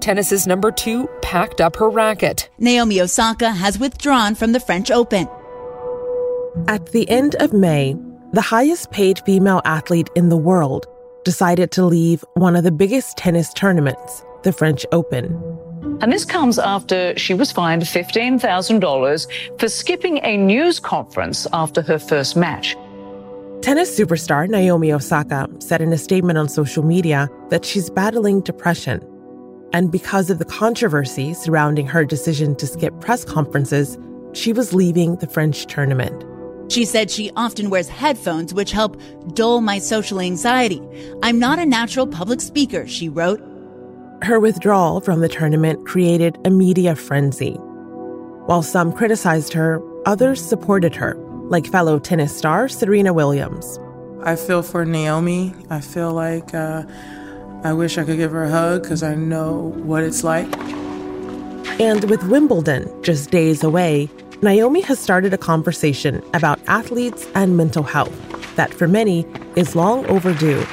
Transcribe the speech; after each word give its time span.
tennis's 0.00 0.46
number 0.46 0.70
two 0.70 1.08
packed 1.22 1.60
up 1.60 1.76
her 1.76 1.88
racket. 1.88 2.48
Naomi 2.58 3.00
Osaka 3.00 3.50
has 3.50 3.78
withdrawn 3.78 4.34
from 4.34 4.52
the 4.52 4.60
French 4.60 4.90
Open. 4.90 5.28
At 6.66 6.92
the 6.92 7.08
end 7.08 7.36
of 7.36 7.52
May, 7.52 7.96
the 8.32 8.40
highest 8.40 8.90
paid 8.90 9.20
female 9.26 9.60
athlete 9.64 10.10
in 10.14 10.28
the 10.28 10.36
world 10.36 10.86
decided 11.24 11.70
to 11.72 11.84
leave 11.84 12.24
one 12.34 12.56
of 12.56 12.64
the 12.64 12.72
biggest 12.72 13.16
tennis 13.16 13.52
tournaments, 13.52 14.24
the 14.42 14.52
French 14.52 14.86
Open. 14.92 15.40
And 16.00 16.12
this 16.12 16.24
comes 16.24 16.58
after 16.58 17.16
she 17.18 17.34
was 17.34 17.52
fined 17.52 17.82
$15,000 17.82 19.60
for 19.60 19.68
skipping 19.68 20.18
a 20.24 20.36
news 20.36 20.80
conference 20.80 21.46
after 21.52 21.82
her 21.82 21.98
first 21.98 22.36
match. 22.36 22.76
Tennis 23.60 23.98
superstar 23.98 24.48
Naomi 24.48 24.90
Osaka 24.90 25.46
said 25.58 25.82
in 25.82 25.92
a 25.92 25.98
statement 25.98 26.38
on 26.38 26.48
social 26.48 26.82
media 26.82 27.28
that 27.50 27.64
she's 27.64 27.90
battling 27.90 28.40
depression. 28.40 29.06
And 29.72 29.92
because 29.92 30.30
of 30.30 30.38
the 30.38 30.44
controversy 30.44 31.32
surrounding 31.34 31.86
her 31.86 32.04
decision 32.04 32.56
to 32.56 32.66
skip 32.66 32.98
press 33.00 33.24
conferences, 33.24 33.96
she 34.32 34.52
was 34.52 34.74
leaving 34.74 35.16
the 35.16 35.26
French 35.26 35.66
tournament. 35.66 36.24
She 36.72 36.84
said 36.84 37.10
she 37.10 37.30
often 37.36 37.70
wears 37.70 37.88
headphones, 37.88 38.54
which 38.54 38.70
help 38.70 39.00
dull 39.34 39.60
my 39.60 39.78
social 39.78 40.20
anxiety. 40.20 40.80
I'm 41.22 41.38
not 41.38 41.58
a 41.58 41.66
natural 41.66 42.06
public 42.06 42.40
speaker, 42.40 42.86
she 42.86 43.08
wrote. 43.08 43.40
Her 44.22 44.38
withdrawal 44.38 45.00
from 45.00 45.20
the 45.20 45.28
tournament 45.28 45.86
created 45.86 46.38
a 46.44 46.50
media 46.50 46.94
frenzy. 46.94 47.54
While 48.46 48.62
some 48.62 48.92
criticized 48.92 49.52
her, 49.52 49.80
others 50.06 50.44
supported 50.44 50.94
her, 50.96 51.16
like 51.48 51.66
fellow 51.66 51.98
tennis 51.98 52.36
star 52.36 52.68
Serena 52.68 53.12
Williams. 53.12 53.78
I 54.22 54.36
feel 54.36 54.62
for 54.62 54.84
Naomi. 54.84 55.54
I 55.70 55.80
feel 55.80 56.12
like 56.12 56.54
uh, 56.54 56.84
I 57.62 57.74
wish 57.74 57.98
I 57.98 58.04
could 58.04 58.16
give 58.16 58.30
her 58.32 58.44
a 58.44 58.50
hug 58.50 58.82
because 58.82 59.02
I 59.02 59.14
know 59.14 59.74
what 59.84 60.02
it's 60.02 60.24
like. 60.24 60.48
And 61.78 62.08
with 62.08 62.22
Wimbledon 62.24 62.90
just 63.02 63.30
days 63.30 63.62
away, 63.62 64.08
Naomi 64.40 64.80
has 64.80 64.98
started 64.98 65.34
a 65.34 65.38
conversation 65.38 66.22
about 66.32 66.58
athletes 66.68 67.26
and 67.34 67.58
mental 67.58 67.82
health 67.82 68.16
that 68.56 68.72
for 68.72 68.88
many 68.88 69.26
is 69.56 69.76
long 69.76 70.06
overdue. 70.06 70.64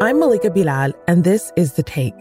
I'm 0.00 0.18
Malika 0.18 0.50
Bilal, 0.50 0.92
and 1.06 1.22
this 1.22 1.52
is 1.56 1.74
The 1.74 1.84
Take. 1.84 2.14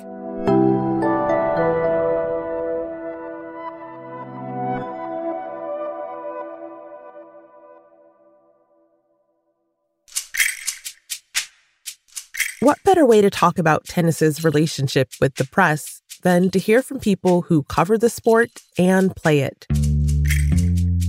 Better 12.97 13.05
way 13.05 13.21
to 13.21 13.29
talk 13.29 13.59
about 13.59 13.85
tennis's 13.85 14.43
relationship 14.43 15.11
with 15.21 15.35
the 15.35 15.45
press 15.45 16.01
than 16.23 16.49
to 16.49 16.57
hear 16.57 16.81
from 16.81 16.99
people 16.99 17.43
who 17.43 17.61
cover 17.61 17.95
the 17.95 18.09
sport 18.09 18.49
and 18.75 19.15
play 19.15 19.41
it? 19.41 19.67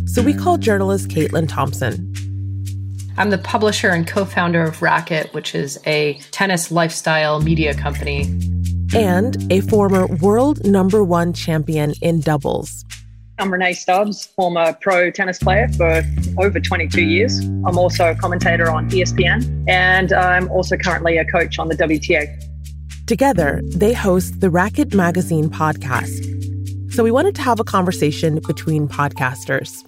So 0.05 0.21
we 0.21 0.35
called 0.35 0.61
journalist 0.61 1.09
Caitlin 1.09 1.49
Thompson. 1.49 2.13
I'm 3.17 3.31
the 3.31 3.39
publisher 3.39 3.89
and 3.89 4.07
co 4.07 4.27
founder 4.27 4.63
of 4.63 4.83
Racquet, 4.83 5.33
which 5.33 5.55
is 5.55 5.79
a 5.87 6.21
tennis 6.31 6.71
lifestyle 6.71 7.41
media 7.41 7.73
company. 7.73 8.25
And 8.95 9.51
a 9.51 9.63
former 9.63 10.09
world 10.09 10.63
number 10.67 11.03
one 11.03 11.33
champion 11.33 11.95
in 12.03 12.21
doubles. 12.21 12.85
I'm 13.41 13.53
Rennae 13.53 13.77
Stubbs, 13.77 14.27
former 14.27 14.73
pro 14.81 15.13
tennis 15.13 15.39
player 15.39 15.69
for 15.69 16.03
over 16.39 16.59
22 16.59 17.03
years. 17.03 17.39
I'm 17.39 17.79
also 17.79 18.11
a 18.11 18.15
commentator 18.17 18.69
on 18.69 18.91
ESPN, 18.91 19.65
and 19.69 20.13
I'm 20.13 20.51
also 20.51 20.77
currently 20.77 21.19
a 21.19 21.25
coach 21.25 21.57
on 21.61 21.69
the 21.69 21.77
WTA. 21.77 22.45
Together, 23.07 23.61
they 23.65 23.93
host 23.93 24.41
the 24.41 24.49
Racquet 24.51 24.93
Magazine 24.93 25.49
podcast. 25.51 26.25
So 26.93 27.05
we 27.05 27.13
wanted 27.13 27.37
to 27.37 27.43
have 27.43 27.61
a 27.61 27.65
conversation 27.65 28.41
between 28.45 28.89
podcasters. 28.89 29.85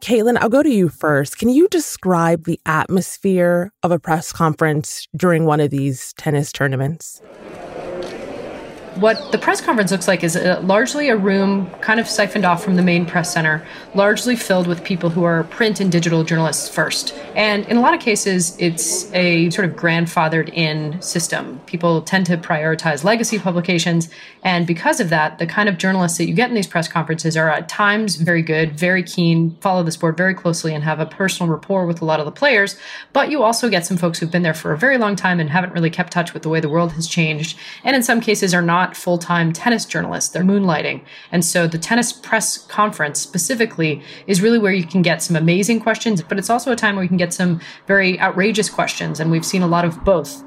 Caitlin, 0.00 0.36
I'll 0.40 0.48
go 0.48 0.64
to 0.64 0.70
you 0.70 0.88
first. 0.88 1.38
Can 1.38 1.48
you 1.48 1.68
describe 1.68 2.44
the 2.44 2.58
atmosphere 2.66 3.70
of 3.84 3.92
a 3.92 4.00
press 4.00 4.32
conference 4.32 5.06
during 5.14 5.44
one 5.44 5.60
of 5.60 5.70
these 5.70 6.12
tennis 6.14 6.50
tournaments? 6.50 7.22
What 8.96 9.30
the 9.30 9.38
press 9.38 9.60
conference 9.60 9.92
looks 9.92 10.08
like 10.08 10.24
is 10.24 10.34
a, 10.34 10.58
largely 10.60 11.10
a 11.10 11.16
room 11.16 11.70
kind 11.80 12.00
of 12.00 12.08
siphoned 12.08 12.44
off 12.44 12.64
from 12.64 12.74
the 12.74 12.82
main 12.82 13.06
press 13.06 13.32
center, 13.32 13.64
largely 13.94 14.34
filled 14.34 14.66
with 14.66 14.82
people 14.82 15.10
who 15.10 15.22
are 15.22 15.44
print 15.44 15.78
and 15.78 15.92
digital 15.92 16.24
journalists 16.24 16.68
first. 16.68 17.14
And 17.36 17.64
in 17.68 17.76
a 17.76 17.80
lot 17.80 17.94
of 17.94 18.00
cases, 18.00 18.56
it's 18.58 19.10
a 19.14 19.48
sort 19.50 19.68
of 19.68 19.76
grandfathered 19.76 20.52
in 20.52 21.00
system. 21.00 21.60
People 21.66 22.02
tend 22.02 22.26
to 22.26 22.36
prioritize 22.36 23.04
legacy 23.04 23.38
publications. 23.38 24.10
And 24.42 24.66
because 24.66 24.98
of 24.98 25.08
that, 25.10 25.38
the 25.38 25.46
kind 25.46 25.68
of 25.68 25.78
journalists 25.78 26.18
that 26.18 26.26
you 26.26 26.34
get 26.34 26.48
in 26.48 26.56
these 26.56 26.66
press 26.66 26.88
conferences 26.88 27.36
are 27.36 27.48
at 27.48 27.68
times 27.68 28.16
very 28.16 28.42
good, 28.42 28.76
very 28.76 29.04
keen, 29.04 29.56
follow 29.60 29.84
the 29.84 29.92
sport 29.92 30.16
very 30.16 30.34
closely, 30.34 30.74
and 30.74 30.82
have 30.82 30.98
a 30.98 31.06
personal 31.06 31.52
rapport 31.52 31.86
with 31.86 32.02
a 32.02 32.04
lot 32.04 32.18
of 32.18 32.26
the 32.26 32.32
players. 32.32 32.76
But 33.12 33.30
you 33.30 33.42
also 33.42 33.68
get 33.68 33.86
some 33.86 33.96
folks 33.96 34.18
who've 34.18 34.30
been 34.30 34.42
there 34.42 34.52
for 34.52 34.72
a 34.72 34.78
very 34.78 34.98
long 34.98 35.14
time 35.14 35.38
and 35.38 35.48
haven't 35.48 35.74
really 35.74 35.90
kept 35.90 36.12
touch 36.12 36.34
with 36.34 36.42
the 36.42 36.48
way 36.48 36.58
the 36.58 36.68
world 36.68 36.92
has 36.92 37.06
changed. 37.06 37.56
And 37.84 37.94
in 37.94 38.02
some 38.02 38.20
cases 38.20 38.52
are 38.52 38.62
not 38.62 38.79
not 38.80 38.96
full 38.96 39.18
time 39.18 39.52
tennis 39.52 39.84
journalists, 39.84 40.30
they're 40.30 40.42
moonlighting. 40.42 41.02
And 41.32 41.44
so 41.44 41.66
the 41.66 41.78
tennis 41.78 42.12
press 42.12 42.58
conference 42.58 43.20
specifically 43.20 44.02
is 44.26 44.40
really 44.40 44.58
where 44.58 44.72
you 44.72 44.86
can 44.86 45.02
get 45.02 45.22
some 45.22 45.36
amazing 45.36 45.80
questions, 45.80 46.22
but 46.22 46.38
it's 46.38 46.50
also 46.50 46.72
a 46.72 46.76
time 46.76 46.96
where 46.96 47.04
you 47.04 47.08
can 47.08 47.18
get 47.18 47.32
some 47.32 47.60
very 47.86 48.18
outrageous 48.20 48.70
questions. 48.70 49.20
And 49.20 49.30
we've 49.30 49.44
seen 49.44 49.62
a 49.62 49.66
lot 49.66 49.84
of 49.84 50.02
both. 50.04 50.42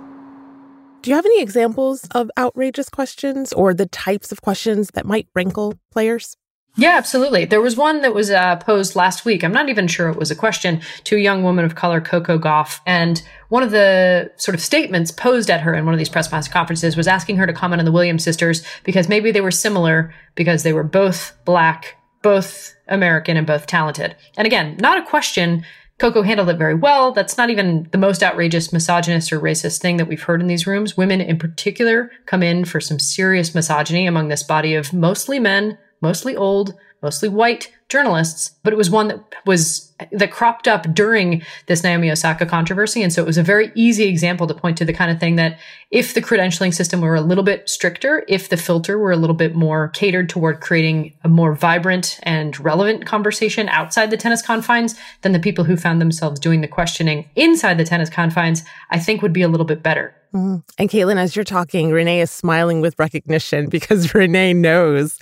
Do 1.01 1.09
you 1.09 1.16
have 1.16 1.25
any 1.25 1.41
examples 1.41 2.07
of 2.11 2.31
outrageous 2.38 2.89
questions 2.89 3.51
or 3.53 3.73
the 3.73 3.88
types 3.88 4.31
of 4.31 4.41
questions 4.41 4.89
that 4.93 5.05
might 5.05 5.27
rankle 5.35 5.77
players? 5.91 6.38
Yeah, 6.75 6.97
absolutely. 6.97 7.45
There 7.45 7.61
was 7.61 7.78
one 7.78 8.01
that 8.01 8.16
was 8.16 8.31
uh, 8.31 8.56
posed 8.56 8.95
last 8.95 9.25
week. 9.25 9.44
I'm 9.44 9.51
not 9.51 9.69
even 9.69 9.88
sure 9.88 10.09
it 10.09 10.17
was 10.17 10.31
a 10.31 10.35
question 10.35 10.81
to 11.03 11.16
a 11.16 11.19
young 11.19 11.44
woman 11.44 11.66
of 11.66 11.75
color, 11.75 12.01
Coco 12.01 12.39
Gauff. 12.39 12.79
And 12.88 13.22
one 13.50 13.61
of 13.61 13.69
the 13.69 14.31
sort 14.38 14.56
of 14.56 14.61
statements 14.61 15.11
posed 15.11 15.51
at 15.51 15.61
her 15.61 15.75
in 15.75 15.85
one 15.85 15.94
of 15.94 16.00
these 16.00 16.09
press 16.09 16.28
conferences 16.47 16.97
was 16.97 17.07
asking 17.07 17.38
her 17.38 17.45
to 17.45 17.53
comment 17.53 17.79
on 17.79 17.85
the 17.85 17.91
Williams 17.91 18.23
sisters 18.23 18.66
because 18.84 19.07
maybe 19.07 19.31
they 19.31 19.41
were 19.41 19.51
similar 19.51 20.13
because 20.34 20.63
they 20.63 20.73
were 20.73 20.84
both 20.84 21.38
black, 21.45 21.95
both 22.23 22.73
American, 22.88 23.38
and 23.38 23.45
both 23.45 23.67
talented. 23.67 24.16
And 24.35 24.47
again, 24.47 24.75
not 24.79 24.97
a 24.97 25.05
question. 25.05 25.63
Coco 26.00 26.23
handled 26.23 26.50
it 26.50 26.57
very 26.57 26.73
well. 26.73 27.11
That's 27.11 27.38
not 27.38 27.51
even 27.51 27.88
the 27.91 28.00
most 28.00 28.23
outrageous 28.23 28.73
misogynist 28.73 29.31
or 29.31 29.40
racist 29.40 29.79
thing 29.79 29.97
that 29.97 30.07
we've 30.07 30.23
heard 30.23 30.41
in 30.41 30.47
these 30.47 30.66
rooms. 30.66 30.97
Women 30.97 31.22
in 31.22 31.38
particular 31.38 32.09
come 32.25 32.41
in 32.41 32.66
for 32.66 32.81
some 32.81 32.97
serious 32.97 33.53
misogyny 33.53 34.07
among 34.07 34.29
this 34.29 34.41
body 34.41 34.73
of 34.73 34.91
mostly 34.91 35.40
men 35.40 35.78
mostly 36.03 36.36
old, 36.36 36.75
mostly 37.02 37.30
white 37.30 37.72
journalists, 37.90 38.52
but 38.64 38.74
it 38.74 38.75
was 38.75 38.90
one 38.90 39.08
that 39.08 39.19
was 39.46 39.91
that 40.12 40.31
cropped 40.31 40.68
up 40.68 40.94
during 40.94 41.41
this 41.68 41.84
Naomi 41.84 42.12
Osaka 42.12 42.46
controversy. 42.46 43.02
And 43.02 43.14
so 43.14 43.22
it 43.22 43.25
was 43.25 43.38
a 43.38 43.44
very 43.44 43.72
easy 43.75 44.06
example 44.06 44.47
to 44.47 44.53
point 44.53 44.78
to 44.80 44.86
the 44.86 44.94
kind 44.94 45.09
of 45.12 45.19
thing 45.19 45.38
that 45.38 45.59
if 45.91 46.14
the 46.14 46.22
credentialing 46.22 46.74
system 46.74 47.00
were 47.00 47.16
a 47.16 47.22
little 47.22 47.44
bit 47.44 47.69
stricter, 47.69 48.25
if 48.28 48.50
the 48.50 48.58
filter 48.58 48.97
were 48.97 49.12
a 49.12 49.18
little 49.18 49.36
bit 49.36 49.56
more 49.56 49.90
catered 49.90 50.28
toward 50.28 50.59
creating 50.59 51.14
a 51.24 51.30
more 51.30 51.53
vibrant 51.53 52.20
and 52.24 52.59
relevant 52.59 53.06
conversation 53.06 53.70
outside 53.70 54.09
the 54.09 54.18
tennis 54.18 54.41
confines, 54.41 54.96
then 55.22 55.31
the 55.31 55.40
people 55.40 55.64
who 55.64 55.78
found 55.78 56.02
themselves 56.02 56.40
doing 56.40 56.62
the 56.62 56.68
questioning 56.68 57.30
inside 57.35 57.78
the 57.78 57.85
tennis 57.85 58.09
confines, 58.09 58.64
I 58.90 59.00
think 59.00 59.22
would 59.22 59.34
be 59.34 59.44
a 59.44 59.47
little 59.47 59.66
bit 59.66 59.84
better. 59.84 60.16
Mm-hmm. 60.33 60.55
And 60.79 60.89
Caitlin, 60.89 61.17
as 61.17 61.35
you're 61.35 61.45
talking, 61.45 61.91
Rennae 61.91 62.21
is 62.21 62.31
smiling 62.31 62.81
with 62.81 62.97
recognition 62.97 63.67
because 63.69 64.13
Rennae 64.13 64.55
knows. 64.55 65.17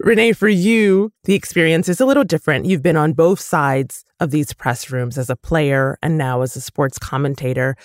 Rennae, 0.00 0.32
for 0.32 0.48
you, 0.48 1.12
the 1.24 1.34
experience 1.34 1.88
is 1.88 2.00
a 2.00 2.06
little 2.06 2.24
different. 2.24 2.66
You've 2.66 2.82
been 2.82 2.96
on 2.96 3.12
both 3.12 3.40
sides 3.40 4.04
of 4.20 4.30
these 4.30 4.52
press 4.52 4.90
rooms 4.90 5.18
as 5.18 5.28
a 5.28 5.36
player 5.36 5.98
and 6.02 6.16
now 6.16 6.42
as 6.42 6.56
a 6.56 6.60
sports 6.60 6.98
commentator. 6.98 7.76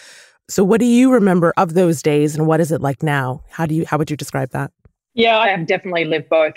So 0.47 0.63
what 0.63 0.79
do 0.79 0.85
you 0.85 1.11
remember 1.11 1.53
of 1.57 1.73
those 1.73 2.01
days 2.01 2.35
and 2.35 2.47
what 2.47 2.59
is 2.59 2.71
it 2.71 2.81
like 2.81 3.03
now? 3.03 3.43
How 3.49 3.65
do 3.65 3.75
you 3.75 3.85
how 3.85 3.97
would 3.97 4.09
you 4.09 4.17
describe 4.17 4.49
that? 4.51 4.71
Yeah, 5.13 5.37
I 5.37 5.49
have 5.49 5.67
definitely 5.67 6.05
lived 6.05 6.29
both. 6.29 6.53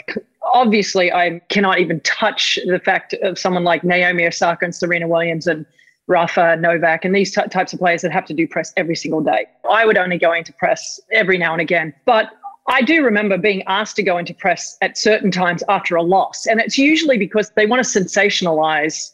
Obviously, 0.55 1.13
I 1.13 1.41
cannot 1.49 1.79
even 1.79 2.01
touch 2.01 2.59
the 2.67 2.79
fact 2.79 3.15
of 3.23 3.39
someone 3.39 3.65
like 3.65 3.85
Naomi 3.85 4.27
Osaka 4.27 4.65
and 4.65 4.75
Serena 4.75 5.09
Williams 5.09 5.47
and 5.47 5.67
Rafa, 6.09 6.57
Novak, 6.57 7.05
and 7.05 7.15
these 7.15 7.35
t- 7.35 7.43
types 7.49 7.73
of 7.73 7.79
players 7.79 8.03
that 8.03 8.13
have 8.13 8.27
to 8.27 8.35
do 8.35 8.47
press 8.47 8.73
every 8.77 8.97
single 8.97 9.21
day. 9.21 9.47
I 9.71 9.87
would 9.87 9.97
only 9.97 10.19
go 10.19 10.33
into 10.33 10.53
press 10.53 11.01
every 11.13 11.39
now 11.39 11.53
and 11.53 11.61
again. 11.61 11.95
But 12.05 12.31
I 12.69 12.83
do 12.83 13.05
remember 13.05 13.39
being 13.39 13.63
asked 13.65 13.97
to 13.97 14.03
go 14.03 14.19
into 14.19 14.35
press 14.35 14.77
at 14.83 14.97
certain 14.97 15.31
times 15.31 15.63
after 15.69 15.97
a 15.97 16.03
loss. 16.03 16.47
And 16.47 16.61
it's 16.61 16.79
usually 16.79 17.19
because 17.19 17.51
they 17.57 17.67
want 17.67 17.85
to 17.85 18.01
sensationalize 18.01 19.13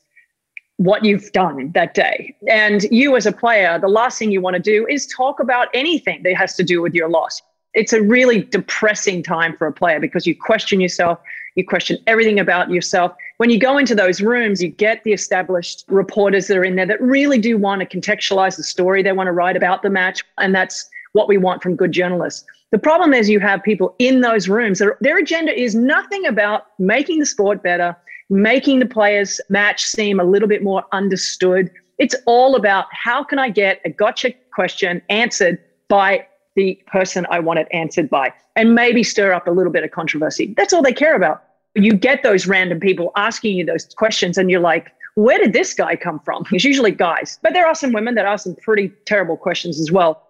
what 0.76 1.05
you've 1.05 1.32
done 1.32 1.73
that 1.73 1.94
day. 1.94 2.37
And 2.49 2.85
you, 2.85 3.17
as 3.17 3.26
a 3.26 3.32
player, 3.32 3.79
the 3.79 3.88
last 3.88 4.19
thing 4.19 4.31
you 4.31 4.40
want 4.40 4.55
to 4.55 4.62
do 4.62 4.87
is 4.87 5.06
talk 5.06 5.40
about 5.40 5.69
anything 5.75 6.23
that 6.23 6.35
has 6.37 6.55
to 6.56 6.62
do 6.62 6.81
with 6.81 6.94
your 6.94 7.08
loss. 7.08 7.43
It's 7.75 7.93
a 7.93 8.02
really 8.02 8.43
depressing 8.43 9.23
time 9.23 9.56
for 9.56 9.67
a 9.67 9.73
player 9.73 9.99
because 9.99 10.26
you 10.26 10.37
question 10.37 10.81
yourself, 10.81 11.19
you 11.55 11.64
question 11.67 11.99
everything 12.06 12.38
about 12.38 12.70
yourself. 12.70 13.12
When 13.38 13.50
you 13.50 13.58
go 13.58 13.79
into 13.79 13.94
those 13.94 14.20
rooms, 14.20 14.62
you 14.62 14.69
get 14.69 15.05
the 15.05 15.12
established 15.12 15.85
reporters 15.88 16.49
that 16.49 16.56
are 16.56 16.64
in 16.64 16.75
there 16.75 16.87
that 16.87 17.00
really 17.00 17.38
do 17.38 17.56
want 17.56 17.81
to 17.81 17.87
contextualize 17.87 18.56
the 18.56 18.64
story. 18.64 19.02
They 19.02 19.12
want 19.12 19.29
to 19.29 19.32
write 19.32 19.56
about 19.56 19.82
the 19.82 19.90
match. 19.90 20.25
And 20.38 20.55
that's 20.55 20.88
what 21.12 21.29
we 21.29 21.38
want 21.38 21.62
from 21.62 21.76
good 21.76 21.93
journalists. 21.93 22.44
The 22.73 22.79
problem 22.79 23.14
is 23.14 23.31
you 23.31 23.40
have 23.40 23.62
people 23.62 23.94
in 24.00 24.20
those 24.20 24.49
rooms 24.49 24.81
that 24.81 24.88
are, 24.88 24.99
their 25.00 25.19
agenda 25.19 25.58
is 25.58 25.75
nothing 25.75 26.26
about 26.26 26.67
making 26.81 27.20
the 27.20 27.26
sport 27.26 27.62
better, 27.62 27.96
making 28.29 28.81
the 28.81 28.87
players' 28.87 29.40
match 29.49 29.85
seem 29.85 30.19
a 30.19 30.25
little 30.25 30.49
bit 30.49 30.62
more 30.62 30.85
understood. 30.90 31.70
It's 31.99 32.17
all 32.26 32.56
about 32.56 32.87
how 32.90 33.23
can 33.23 33.38
I 33.38 33.50
get 33.50 33.81
a 33.85 33.90
gotcha 33.90 34.32
question 34.52 35.00
answered 35.08 35.58
by 35.87 36.26
the 36.56 36.75
person 36.88 37.25
I 37.31 37.38
want 37.38 37.61
it 37.61 37.69
answered 37.70 38.11
by 38.11 38.35
and 38.56 38.75
maybe 38.75 39.05
stir 39.05 39.32
up 39.32 39.46
a 39.46 39.52
little 39.52 39.73
bit 39.73 39.85
of 39.85 39.93
controversy. 39.93 40.55
That's 40.56 40.73
all 40.73 40.82
they 40.82 40.93
care 40.93 41.14
about 41.14 41.44
you 41.85 41.95
get 41.95 42.23
those 42.23 42.47
random 42.47 42.81
people 42.81 43.13
asking 43.17 43.57
you 43.57 43.65
those 43.65 43.87
questions 43.97 44.39
and 44.39 44.51
you're 44.51 44.61
like, 44.61 44.93
where 45.15 45.39
did 45.39 45.53
this 45.53 45.75
guy 45.75 45.97
come 45.97 46.21
from? 46.21 46.45
It's 46.53 46.65
usually 46.65 46.93
guys, 46.93 47.39
but 47.43 47.53
there 47.53 47.67
are 47.67 47.75
some 47.75 47.93
women 47.93 48.15
that 48.15 48.25
ask 48.25 48.45
some 48.45 48.57
pretty 48.57 48.93
terrible 49.05 49.37
questions 49.37 49.81
as 49.81 49.91
well. 49.91 50.23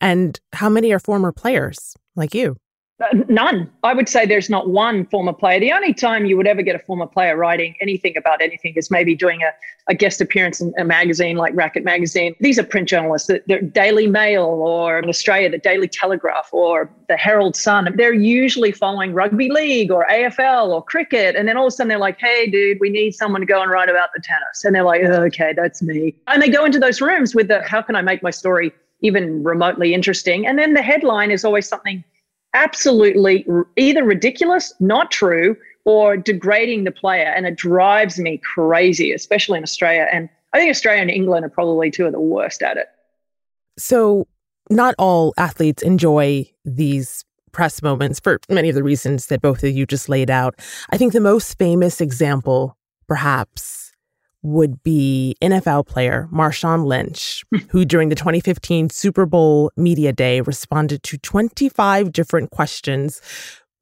And 0.00 0.38
how 0.52 0.68
many 0.68 0.92
are 0.92 0.98
former 0.98 1.32
players 1.32 1.96
like 2.16 2.34
you? 2.34 2.56
Uh, 3.00 3.06
none. 3.28 3.68
I 3.82 3.92
would 3.92 4.08
say 4.08 4.24
there's 4.24 4.48
not 4.48 4.68
one 4.68 5.04
former 5.06 5.32
player. 5.32 5.58
The 5.58 5.72
only 5.72 5.92
time 5.92 6.26
you 6.26 6.36
would 6.36 6.46
ever 6.46 6.62
get 6.62 6.76
a 6.76 6.78
former 6.78 7.08
player 7.08 7.36
writing 7.36 7.74
anything 7.80 8.16
about 8.16 8.40
anything 8.40 8.74
is 8.76 8.88
maybe 8.88 9.16
doing 9.16 9.42
a, 9.42 9.50
a 9.88 9.94
guest 9.96 10.20
appearance 10.20 10.60
in 10.60 10.72
a 10.78 10.84
magazine 10.84 11.36
like 11.36 11.56
Racquet 11.56 11.82
Magazine. 11.82 12.36
These 12.38 12.56
are 12.56 12.62
print 12.62 12.88
journalists, 12.88 13.26
the, 13.26 13.42
the 13.48 13.62
Daily 13.62 14.06
Mail 14.06 14.44
or 14.44 15.00
in 15.00 15.08
Australia, 15.08 15.50
the 15.50 15.58
Daily 15.58 15.88
Telegraph 15.88 16.48
or 16.52 16.88
the 17.08 17.16
Herald 17.16 17.56
Sun. 17.56 17.92
They're 17.96 18.14
usually 18.14 18.70
following 18.70 19.12
rugby 19.12 19.50
league 19.50 19.90
or 19.90 20.06
AFL 20.08 20.68
or 20.68 20.80
cricket. 20.80 21.34
And 21.34 21.48
then 21.48 21.56
all 21.56 21.66
of 21.66 21.72
a 21.72 21.76
sudden 21.76 21.88
they're 21.88 21.98
like, 21.98 22.20
hey, 22.20 22.48
dude, 22.48 22.78
we 22.80 22.90
need 22.90 23.12
someone 23.12 23.40
to 23.40 23.46
go 23.46 23.60
and 23.60 23.72
write 23.72 23.88
about 23.88 24.10
the 24.14 24.22
tennis. 24.22 24.64
And 24.64 24.72
they're 24.72 24.84
like, 24.84 25.02
okay, 25.02 25.52
that's 25.52 25.82
me. 25.82 26.14
And 26.28 26.40
they 26.40 26.48
go 26.48 26.64
into 26.64 26.78
those 26.78 27.00
rooms 27.00 27.34
with 27.34 27.48
the, 27.48 27.60
how 27.66 27.82
can 27.82 27.96
I 27.96 28.02
make 28.02 28.22
my 28.22 28.30
story 28.30 28.72
even 29.00 29.42
remotely 29.42 29.94
interesting? 29.94 30.46
And 30.46 30.60
then 30.60 30.74
the 30.74 30.82
headline 30.82 31.32
is 31.32 31.44
always 31.44 31.66
something 31.66 32.04
absolutely 32.54 33.44
either 33.76 34.04
ridiculous, 34.04 34.72
not 34.80 35.10
true, 35.10 35.56
or 35.84 36.16
degrading 36.16 36.84
the 36.84 36.90
player. 36.90 37.26
And 37.26 37.46
it 37.46 37.56
drives 37.56 38.18
me 38.18 38.38
crazy, 38.38 39.12
especially 39.12 39.58
in 39.58 39.64
Australia. 39.64 40.06
And 40.10 40.28
I 40.52 40.58
think 40.58 40.70
Australia 40.70 41.02
and 41.02 41.10
England 41.10 41.44
are 41.44 41.50
probably 41.50 41.90
two 41.90 42.06
of 42.06 42.12
the 42.12 42.20
worst 42.20 42.62
at 42.62 42.76
it. 42.76 42.86
So, 43.76 44.26
not 44.70 44.94
all 44.98 45.34
athletes 45.36 45.82
enjoy 45.82 46.50
these 46.64 47.24
press 47.52 47.82
moments 47.82 48.18
for 48.20 48.40
many 48.48 48.68
of 48.68 48.74
the 48.74 48.82
reasons 48.82 49.26
that 49.26 49.42
both 49.42 49.62
of 49.62 49.70
you 49.70 49.84
just 49.84 50.08
laid 50.08 50.30
out. 50.30 50.54
I 50.90 50.96
think 50.96 51.12
the 51.12 51.20
most 51.20 51.58
famous 51.58 52.00
example, 52.00 52.76
perhaps, 53.06 53.73
would 54.44 54.82
be 54.82 55.34
NFL 55.42 55.86
player 55.86 56.28
Marshawn 56.32 56.84
Lynch, 56.84 57.44
hmm. 57.50 57.58
who 57.70 57.84
during 57.84 58.10
the 58.10 58.14
2015 58.14 58.90
Super 58.90 59.26
Bowl 59.26 59.72
Media 59.76 60.12
Day 60.12 60.40
responded 60.42 61.02
to 61.02 61.18
25 61.18 62.12
different 62.12 62.50
questions 62.50 63.20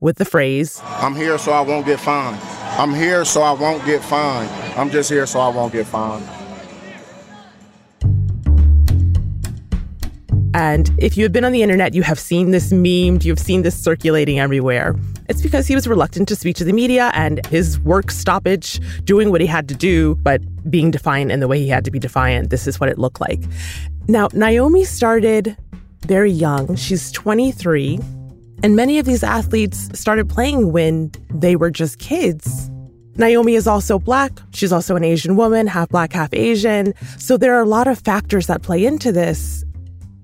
with 0.00 0.16
the 0.16 0.24
phrase 0.24 0.80
I'm 0.84 1.14
here 1.14 1.36
so 1.36 1.52
I 1.52 1.60
won't 1.60 1.84
get 1.84 2.00
fined. 2.00 2.40
I'm 2.78 2.94
here 2.94 3.24
so 3.24 3.42
I 3.42 3.52
won't 3.52 3.84
get 3.84 4.02
fined. 4.02 4.50
I'm 4.78 4.88
just 4.88 5.10
here 5.10 5.26
so 5.26 5.40
I 5.40 5.48
won't 5.48 5.72
get 5.72 5.86
fined. 5.86 6.24
And 10.54 10.90
if 10.98 11.16
you 11.16 11.22
have 11.24 11.32
been 11.32 11.44
on 11.44 11.52
the 11.52 11.62
internet, 11.62 11.94
you 11.94 12.02
have 12.02 12.18
seen 12.18 12.50
this 12.50 12.72
memed, 12.72 13.24
you've 13.24 13.38
seen 13.38 13.62
this 13.62 13.80
circulating 13.80 14.38
everywhere. 14.38 14.94
It's 15.28 15.40
because 15.40 15.66
he 15.66 15.74
was 15.74 15.88
reluctant 15.88 16.28
to 16.28 16.36
speak 16.36 16.56
to 16.56 16.64
the 16.64 16.72
media 16.72 17.10
and 17.14 17.44
his 17.46 17.80
work 17.80 18.10
stoppage, 18.10 18.80
doing 19.04 19.30
what 19.30 19.40
he 19.40 19.46
had 19.46 19.68
to 19.68 19.74
do, 19.74 20.16
but 20.16 20.42
being 20.70 20.90
defiant 20.90 21.32
in 21.32 21.40
the 21.40 21.48
way 21.48 21.58
he 21.58 21.68
had 21.68 21.84
to 21.86 21.90
be 21.90 21.98
defiant. 21.98 22.50
This 22.50 22.66
is 22.66 22.78
what 22.78 22.88
it 22.88 22.98
looked 22.98 23.20
like. 23.20 23.40
Now, 24.08 24.28
Naomi 24.32 24.84
started 24.84 25.56
very 26.06 26.30
young. 26.30 26.76
She's 26.76 27.10
23. 27.12 27.98
And 28.62 28.76
many 28.76 28.98
of 28.98 29.06
these 29.06 29.24
athletes 29.24 29.88
started 29.98 30.28
playing 30.28 30.72
when 30.72 31.12
they 31.30 31.56
were 31.56 31.70
just 31.70 31.98
kids. 31.98 32.70
Naomi 33.16 33.54
is 33.54 33.66
also 33.66 33.98
black. 33.98 34.32
She's 34.52 34.72
also 34.72 34.96
an 34.96 35.04
Asian 35.04 35.36
woman, 35.36 35.66
half 35.66 35.88
black, 35.88 36.12
half 36.12 36.32
Asian. 36.32 36.94
So 37.18 37.36
there 37.36 37.54
are 37.54 37.62
a 37.62 37.66
lot 37.66 37.86
of 37.86 37.98
factors 37.98 38.46
that 38.46 38.62
play 38.62 38.84
into 38.84 39.12
this. 39.12 39.64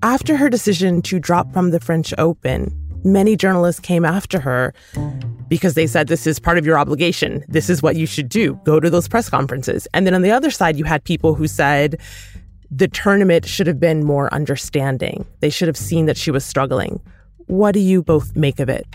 After 0.01 0.37
her 0.37 0.49
decision 0.49 1.01
to 1.03 1.19
drop 1.19 1.51
from 1.51 1.71
the 1.71 1.79
French 1.81 2.13
Open, 2.17 2.73
many 3.03 3.35
journalists 3.35 3.81
came 3.81 4.05
after 4.05 4.39
her 4.39 4.73
because 5.49 5.73
they 5.73 5.87
said 5.87 6.07
this 6.07 6.25
is 6.25 6.39
part 6.39 6.57
of 6.57 6.65
your 6.65 6.79
obligation. 6.79 7.43
This 7.49 7.69
is 7.69 7.83
what 7.83 7.97
you 7.97 8.05
should 8.05 8.29
do. 8.29 8.57
Go 8.63 8.79
to 8.79 8.89
those 8.89 9.09
press 9.09 9.29
conferences. 9.29 9.89
And 9.93 10.07
then 10.07 10.13
on 10.13 10.21
the 10.21 10.31
other 10.31 10.51
side, 10.51 10.77
you 10.77 10.85
had 10.85 11.03
people 11.03 11.35
who 11.35 11.47
said 11.47 11.99
the 12.71 12.87
tournament 12.87 13.45
should 13.45 13.67
have 13.67 13.79
been 13.79 14.05
more 14.05 14.33
understanding. 14.33 15.25
They 15.41 15.49
should 15.49 15.67
have 15.67 15.77
seen 15.77 16.05
that 16.05 16.15
she 16.15 16.31
was 16.31 16.45
struggling. 16.45 17.01
What 17.47 17.73
do 17.73 17.81
you 17.81 18.01
both 18.01 18.37
make 18.37 18.61
of 18.61 18.69
it? 18.69 18.87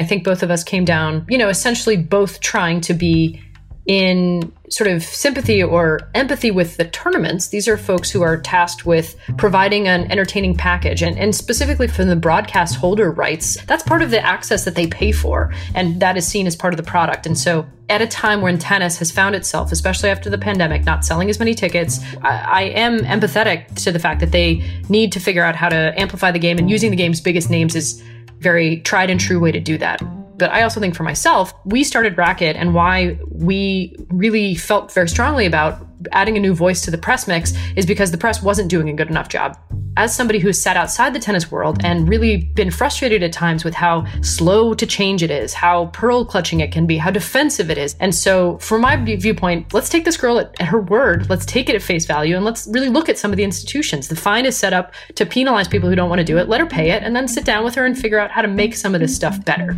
I 0.00 0.04
think 0.04 0.24
both 0.24 0.42
of 0.42 0.50
us 0.50 0.64
came 0.64 0.84
down, 0.86 1.26
you 1.28 1.36
know, 1.36 1.48
essentially 1.48 1.96
both 1.96 2.40
trying 2.40 2.80
to 2.82 2.94
be 2.94 3.42
in 3.88 4.52
sort 4.68 4.88
of 4.88 5.02
sympathy 5.02 5.62
or 5.62 6.00
empathy 6.14 6.50
with 6.50 6.76
the 6.76 6.84
tournaments. 6.84 7.48
These 7.48 7.66
are 7.66 7.78
folks 7.78 8.10
who 8.10 8.20
are 8.20 8.36
tasked 8.36 8.84
with 8.84 9.16
providing 9.38 9.88
an 9.88 10.12
entertaining 10.12 10.54
package. 10.54 11.02
And, 11.02 11.18
and 11.18 11.34
specifically 11.34 11.88
for 11.88 12.04
the 12.04 12.14
broadcast 12.14 12.76
holder 12.76 13.10
rights, 13.10 13.56
that's 13.64 13.82
part 13.82 14.02
of 14.02 14.10
the 14.10 14.20
access 14.20 14.66
that 14.66 14.74
they 14.74 14.86
pay 14.86 15.10
for. 15.10 15.54
And 15.74 16.00
that 16.00 16.18
is 16.18 16.26
seen 16.28 16.46
as 16.46 16.54
part 16.54 16.74
of 16.74 16.76
the 16.76 16.82
product. 16.82 17.24
And 17.24 17.36
so 17.36 17.66
at 17.88 18.02
a 18.02 18.06
time 18.06 18.42
when 18.42 18.58
tennis 18.58 18.98
has 18.98 19.10
found 19.10 19.34
itself, 19.34 19.72
especially 19.72 20.10
after 20.10 20.28
the 20.28 20.36
pandemic, 20.36 20.84
not 20.84 21.02
selling 21.02 21.30
as 21.30 21.38
many 21.38 21.54
tickets, 21.54 22.00
I, 22.20 22.38
I 22.40 22.62
am 22.62 22.98
empathetic 23.00 23.74
to 23.84 23.90
the 23.90 23.98
fact 23.98 24.20
that 24.20 24.32
they 24.32 24.62
need 24.90 25.12
to 25.12 25.20
figure 25.20 25.42
out 25.42 25.56
how 25.56 25.70
to 25.70 25.98
amplify 25.98 26.30
the 26.30 26.38
game 26.38 26.58
and 26.58 26.70
using 26.70 26.90
the 26.90 26.96
game's 26.96 27.22
biggest 27.22 27.48
names 27.48 27.74
is 27.74 28.02
very 28.40 28.80
tried 28.80 29.08
and 29.08 29.18
true 29.18 29.40
way 29.40 29.50
to 29.50 29.60
do 29.60 29.78
that. 29.78 30.02
But 30.38 30.52
I 30.52 30.62
also 30.62 30.80
think 30.80 30.94
for 30.94 31.02
myself, 31.02 31.52
we 31.64 31.84
started 31.84 32.16
Racquet 32.16 32.54
and 32.54 32.72
why 32.72 33.18
we 33.30 33.96
really 34.08 34.54
felt 34.54 34.92
very 34.92 35.08
strongly 35.08 35.46
about 35.46 35.84
adding 36.12 36.36
a 36.36 36.40
new 36.40 36.54
voice 36.54 36.80
to 36.82 36.90
the 36.90 36.98
press 36.98 37.26
mix 37.26 37.52
is 37.76 37.84
because 37.84 38.10
the 38.10 38.18
press 38.18 38.42
wasn't 38.42 38.70
doing 38.70 38.88
a 38.88 38.92
good 38.92 39.08
enough 39.08 39.28
job. 39.28 39.58
As 39.96 40.14
somebody 40.14 40.38
who's 40.38 40.62
sat 40.62 40.76
outside 40.76 41.12
the 41.12 41.18
tennis 41.18 41.50
world 41.50 41.78
and 41.82 42.08
really 42.08 42.36
been 42.36 42.70
frustrated 42.70 43.24
at 43.24 43.32
times 43.32 43.64
with 43.64 43.74
how 43.74 44.06
slow 44.22 44.72
to 44.74 44.86
change 44.86 45.24
it 45.24 45.30
is, 45.32 45.52
how 45.52 45.86
pearl 45.86 46.24
clutching 46.24 46.60
it 46.60 46.70
can 46.70 46.86
be, 46.86 46.98
how 46.98 47.10
defensive 47.10 47.68
it 47.68 47.78
is. 47.78 47.96
And 47.98 48.14
so, 48.14 48.58
from 48.58 48.82
my 48.82 48.96
viewpoint, 48.96 49.74
let's 49.74 49.88
take 49.88 50.04
this 50.04 50.16
girl 50.16 50.38
at, 50.38 50.54
at 50.60 50.68
her 50.68 50.80
word, 50.80 51.28
let's 51.28 51.44
take 51.44 51.68
it 51.68 51.74
at 51.74 51.82
face 51.82 52.06
value, 52.06 52.36
and 52.36 52.44
let's 52.44 52.68
really 52.68 52.88
look 52.88 53.08
at 53.08 53.18
some 53.18 53.32
of 53.32 53.36
the 53.36 53.42
institutions. 53.42 54.06
The 54.06 54.14
fine 54.14 54.46
is 54.46 54.56
set 54.56 54.72
up 54.72 54.94
to 55.16 55.26
penalize 55.26 55.66
people 55.66 55.88
who 55.88 55.96
don't 55.96 56.08
want 56.08 56.20
to 56.20 56.24
do 56.24 56.38
it, 56.38 56.48
let 56.48 56.60
her 56.60 56.66
pay 56.66 56.92
it, 56.92 57.02
and 57.02 57.16
then 57.16 57.26
sit 57.26 57.44
down 57.44 57.64
with 57.64 57.74
her 57.74 57.84
and 57.84 57.98
figure 57.98 58.20
out 58.20 58.30
how 58.30 58.42
to 58.42 58.48
make 58.48 58.76
some 58.76 58.94
of 58.94 59.00
this 59.00 59.16
stuff 59.16 59.44
better. 59.44 59.76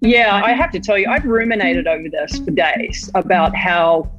Yeah, 0.00 0.42
I 0.44 0.52
have 0.52 0.70
to 0.72 0.80
tell 0.80 0.98
you, 0.98 1.08
I've 1.08 1.24
ruminated 1.24 1.86
over 1.86 2.08
this 2.08 2.38
for 2.38 2.50
days 2.50 3.10
about 3.14 3.54
how 3.54 4.10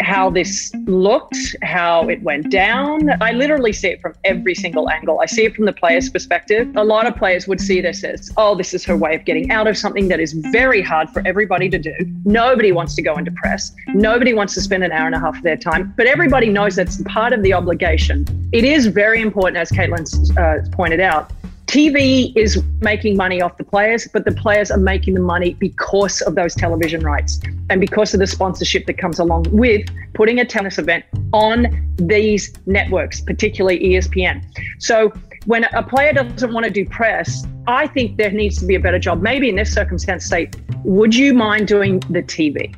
how 0.00 0.30
this 0.30 0.72
looked, 0.86 1.36
how 1.62 2.08
it 2.08 2.22
went 2.22 2.50
down. 2.50 3.10
I 3.20 3.32
literally 3.32 3.72
see 3.72 3.88
it 3.88 4.00
from 4.00 4.14
every 4.24 4.54
single 4.54 4.88
angle. 4.88 5.20
I 5.20 5.26
see 5.26 5.44
it 5.44 5.54
from 5.54 5.66
the 5.66 5.72
player's 5.72 6.08
perspective. 6.08 6.74
A 6.76 6.84
lot 6.84 7.06
of 7.06 7.16
players 7.16 7.46
would 7.46 7.60
see 7.60 7.80
this 7.80 8.04
as, 8.04 8.32
oh, 8.36 8.54
this 8.54 8.72
is 8.72 8.84
her 8.84 8.96
way 8.96 9.14
of 9.14 9.24
getting 9.24 9.50
out 9.50 9.66
of 9.66 9.76
something 9.76 10.08
that 10.08 10.20
is 10.20 10.32
very 10.52 10.80
hard 10.80 11.10
for 11.10 11.22
everybody 11.26 11.68
to 11.68 11.78
do. 11.78 11.94
Nobody 12.24 12.72
wants 12.72 12.94
to 12.94 13.02
go 13.02 13.16
into 13.16 13.30
press. 13.32 13.72
Nobody 13.88 14.32
wants 14.32 14.54
to 14.54 14.60
spend 14.60 14.84
an 14.84 14.92
hour 14.92 15.06
and 15.06 15.14
a 15.14 15.20
half 15.20 15.36
of 15.36 15.42
their 15.42 15.56
time, 15.56 15.92
but 15.96 16.06
everybody 16.06 16.48
knows 16.48 16.76
that's 16.76 17.02
part 17.02 17.32
of 17.32 17.42
the 17.42 17.52
obligation. 17.52 18.24
It 18.52 18.64
is 18.64 18.86
very 18.86 19.20
important, 19.20 19.58
as 19.58 19.70
Caitlin's 19.70 20.34
uh, 20.36 20.66
pointed 20.72 21.00
out, 21.00 21.30
TV 21.68 22.34
is 22.34 22.62
making 22.80 23.14
money 23.14 23.42
off 23.42 23.58
the 23.58 23.64
players, 23.64 24.08
but 24.10 24.24
the 24.24 24.32
players 24.32 24.70
are 24.70 24.78
making 24.78 25.12
the 25.12 25.20
money 25.20 25.52
because 25.52 26.22
of 26.22 26.34
those 26.34 26.54
television 26.54 27.02
rights 27.02 27.40
and 27.68 27.78
because 27.78 28.14
of 28.14 28.20
the 28.20 28.26
sponsorship 28.26 28.86
that 28.86 28.96
comes 28.96 29.18
along 29.18 29.44
with 29.50 29.86
putting 30.14 30.40
a 30.40 30.46
tennis 30.46 30.78
event 30.78 31.04
on 31.34 31.66
these 31.96 32.54
networks, 32.64 33.20
particularly 33.20 33.78
ESPN. 33.80 34.42
So 34.78 35.12
when 35.44 35.64
a 35.64 35.82
player 35.82 36.14
doesn't 36.14 36.54
want 36.54 36.64
to 36.64 36.70
do 36.70 36.86
press, 36.86 37.46
I 37.66 37.86
think 37.86 38.16
there 38.16 38.30
needs 38.30 38.58
to 38.60 38.66
be 38.66 38.74
a 38.74 38.80
better 38.80 38.98
job. 38.98 39.20
Maybe 39.20 39.50
in 39.50 39.56
this 39.56 39.70
circumstance, 39.70 40.24
say, 40.24 40.50
would 40.84 41.14
you 41.14 41.34
mind 41.34 41.68
doing 41.68 42.00
the 42.08 42.22
TV? 42.22 42.74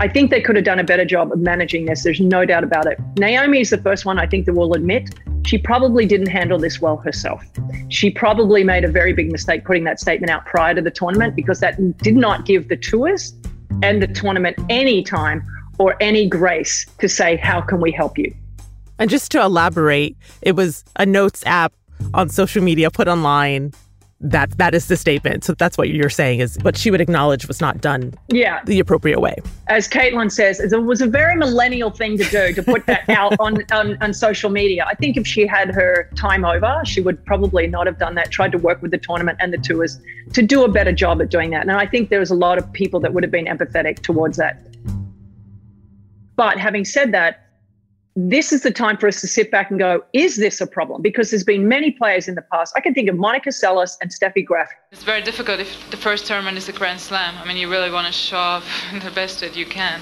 I 0.00 0.08
think 0.08 0.32
they 0.32 0.40
could 0.40 0.56
have 0.56 0.64
done 0.64 0.80
a 0.80 0.84
better 0.84 1.04
job 1.04 1.30
of 1.30 1.38
managing 1.38 1.84
this. 1.84 2.02
There's 2.02 2.20
no 2.20 2.44
doubt 2.44 2.64
about 2.64 2.86
it. 2.86 2.98
Naomi 3.18 3.60
is 3.60 3.70
the 3.70 3.78
first 3.78 4.04
one 4.04 4.18
I 4.18 4.26
think 4.26 4.46
that 4.46 4.54
will 4.54 4.74
admit 4.74 5.14
she 5.46 5.58
probably 5.58 6.06
didn't 6.06 6.26
handle 6.26 6.58
this 6.58 6.80
well 6.80 6.96
herself. 6.96 7.44
She 7.88 8.10
probably 8.10 8.64
made 8.64 8.84
a 8.84 8.90
very 8.90 9.12
big 9.12 9.30
mistake 9.30 9.64
putting 9.64 9.84
that 9.84 10.00
statement 10.00 10.30
out 10.30 10.44
prior 10.44 10.74
to 10.74 10.82
the 10.82 10.90
tournament 10.90 11.36
because 11.36 11.60
that 11.60 11.98
did 11.98 12.16
not 12.16 12.44
give 12.44 12.68
the 12.68 12.76
tours 12.76 13.34
and 13.82 14.02
the 14.02 14.08
tournament 14.08 14.58
any 14.68 15.02
time 15.02 15.46
or 15.78 15.96
any 16.00 16.28
grace 16.28 16.86
to 16.98 17.08
say, 17.08 17.36
How 17.36 17.60
can 17.60 17.80
we 17.80 17.92
help 17.92 18.18
you? 18.18 18.34
And 18.98 19.08
just 19.10 19.30
to 19.32 19.42
elaborate, 19.42 20.16
it 20.42 20.52
was 20.52 20.84
a 20.96 21.06
notes 21.06 21.42
app 21.46 21.72
on 22.14 22.28
social 22.28 22.62
media 22.62 22.90
put 22.90 23.08
online 23.08 23.72
that 24.20 24.56
that 24.56 24.74
is 24.74 24.88
the 24.88 24.96
statement. 24.96 25.44
So 25.44 25.54
that's 25.54 25.76
what 25.76 25.90
you're 25.90 26.08
saying 26.08 26.40
is 26.40 26.58
what 26.62 26.76
she 26.76 26.90
would 26.90 27.00
acknowledge 27.00 27.46
was 27.46 27.60
not 27.60 27.80
done 27.80 28.14
yeah. 28.28 28.62
the 28.64 28.80
appropriate 28.80 29.20
way. 29.20 29.36
As 29.68 29.88
Caitlin 29.88 30.32
says, 30.32 30.58
it 30.58 30.82
was 30.82 31.02
a 31.02 31.06
very 31.06 31.36
millennial 31.36 31.90
thing 31.90 32.16
to 32.18 32.24
do 32.24 32.54
to 32.54 32.62
put 32.62 32.86
that 32.86 33.08
out 33.10 33.36
on, 33.38 33.58
on, 33.72 34.02
on 34.02 34.14
social 34.14 34.48
media. 34.48 34.86
I 34.88 34.94
think 34.94 35.18
if 35.18 35.26
she 35.26 35.46
had 35.46 35.74
her 35.74 36.10
time 36.16 36.44
over, 36.44 36.80
she 36.84 37.02
would 37.02 37.22
probably 37.26 37.66
not 37.66 37.86
have 37.86 37.98
done 37.98 38.14
that, 38.14 38.30
tried 38.30 38.52
to 38.52 38.58
work 38.58 38.80
with 38.80 38.90
the 38.90 38.98
tournament 38.98 39.38
and 39.40 39.52
the 39.52 39.58
tours 39.58 40.00
to 40.32 40.42
do 40.42 40.64
a 40.64 40.68
better 40.68 40.92
job 40.92 41.20
at 41.20 41.30
doing 41.30 41.50
that. 41.50 41.62
And 41.62 41.72
I 41.72 41.86
think 41.86 42.08
there 42.08 42.20
was 42.20 42.30
a 42.30 42.34
lot 42.34 42.56
of 42.56 42.72
people 42.72 43.00
that 43.00 43.12
would 43.12 43.22
have 43.22 43.32
been 43.32 43.46
empathetic 43.46 44.00
towards 44.00 44.38
that. 44.38 44.66
But 46.36 46.58
having 46.58 46.84
said 46.84 47.12
that, 47.12 47.45
this 48.16 48.50
is 48.50 48.62
the 48.62 48.70
time 48.70 48.96
for 48.96 49.06
us 49.06 49.20
to 49.20 49.26
sit 49.26 49.50
back 49.50 49.70
and 49.70 49.78
go, 49.78 50.02
is 50.14 50.36
this 50.36 50.62
a 50.62 50.66
problem? 50.66 51.02
Because 51.02 51.30
there's 51.30 51.44
been 51.44 51.68
many 51.68 51.90
players 51.90 52.28
in 52.28 52.34
the 52.34 52.42
past. 52.50 52.72
I 52.74 52.80
can 52.80 52.94
think 52.94 53.10
of 53.10 53.16
Monica 53.16 53.50
Seles 53.50 53.98
and 54.00 54.10
Steffi 54.10 54.42
Graf. 54.42 54.70
It's 54.90 55.04
very 55.04 55.20
difficult 55.20 55.60
if 55.60 55.90
the 55.90 55.98
first 55.98 56.26
tournament 56.26 56.56
is 56.56 56.66
a 56.66 56.72
Grand 56.72 56.98
Slam. 56.98 57.34
I 57.36 57.46
mean, 57.46 57.58
you 57.58 57.70
really 57.70 57.90
want 57.90 58.06
to 58.06 58.12
show 58.12 58.38
off 58.38 58.64
the 59.04 59.10
best 59.10 59.40
that 59.40 59.54
you 59.54 59.66
can. 59.66 60.00